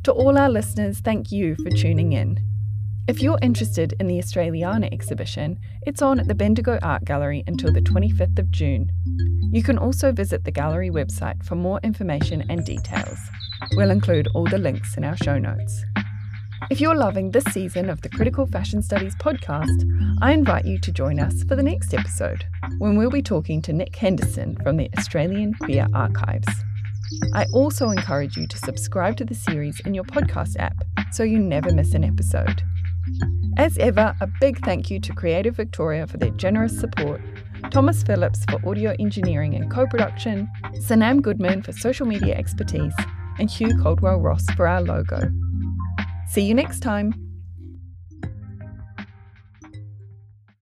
To 0.03 0.13
all 0.13 0.37
our 0.37 0.47
listeners, 0.47 1.01
thank 1.01 1.33
you 1.33 1.57
for 1.57 1.69
tuning 1.69 2.13
in. 2.13 2.39
If 3.09 3.21
you're 3.21 3.37
interested 3.41 3.95
in 3.99 4.07
the 4.07 4.17
Australiana 4.17 4.87
exhibition, 4.93 5.59
it's 5.81 6.01
on 6.01 6.17
at 6.17 6.29
the 6.29 6.33
Bendigo 6.33 6.79
Art 6.81 7.03
Gallery 7.03 7.43
until 7.45 7.73
the 7.73 7.81
25th 7.81 8.39
of 8.39 8.49
June. 8.51 8.89
You 9.51 9.61
can 9.61 9.77
also 9.77 10.13
visit 10.13 10.45
the 10.45 10.51
gallery 10.51 10.89
website 10.89 11.43
for 11.43 11.55
more 11.55 11.81
information 11.83 12.45
and 12.49 12.63
details. 12.63 13.19
We'll 13.75 13.91
include 13.91 14.29
all 14.33 14.45
the 14.45 14.59
links 14.59 14.95
in 14.95 15.03
our 15.03 15.17
show 15.17 15.37
notes. 15.37 15.83
If 16.69 16.79
you're 16.79 16.95
loving 16.95 17.31
this 17.31 17.45
season 17.45 17.89
of 17.89 18.01
the 18.01 18.09
Critical 18.09 18.45
Fashion 18.45 18.83
Studies 18.83 19.15
podcast, 19.15 19.83
I 20.21 20.33
invite 20.33 20.65
you 20.65 20.77
to 20.77 20.91
join 20.91 21.19
us 21.19 21.41
for 21.45 21.55
the 21.55 21.63
next 21.63 21.95
episode, 21.95 22.45
when 22.77 22.95
we'll 22.95 23.09
be 23.09 23.23
talking 23.23 23.59
to 23.63 23.73
Nick 23.73 23.95
Henderson 23.95 24.55
from 24.61 24.77
the 24.77 24.87
Australian 24.95 25.55
Queer 25.55 25.87
Archives. 25.95 26.47
I 27.33 27.47
also 27.53 27.89
encourage 27.89 28.37
you 28.37 28.45
to 28.45 28.57
subscribe 28.59 29.17
to 29.17 29.25
the 29.25 29.33
series 29.33 29.79
in 29.79 29.95
your 29.95 30.03
podcast 30.03 30.57
app 30.59 30.75
so 31.11 31.23
you 31.23 31.39
never 31.39 31.73
miss 31.73 31.95
an 31.95 32.03
episode. 32.03 32.61
As 33.57 33.75
ever, 33.79 34.15
a 34.21 34.27
big 34.39 34.63
thank 34.63 34.91
you 34.91 34.99
to 34.99 35.11
Creative 35.13 35.55
Victoria 35.55 36.05
for 36.05 36.17
their 36.17 36.29
generous 36.31 36.79
support, 36.79 37.19
Thomas 37.71 38.03
Phillips 38.03 38.45
for 38.45 38.69
audio 38.69 38.95
engineering 38.99 39.55
and 39.55 39.71
co 39.71 39.87
production, 39.87 40.47
Sanam 40.75 41.23
Goodman 41.23 41.63
for 41.63 41.71
social 41.71 42.05
media 42.05 42.35
expertise, 42.35 42.93
and 43.39 43.49
Hugh 43.49 43.75
Caldwell 43.81 44.19
Ross 44.19 44.45
for 44.55 44.67
our 44.67 44.81
logo. 44.81 45.31
See 46.29 46.43
you 46.43 46.53
next 46.53 46.81
time. 46.81 47.28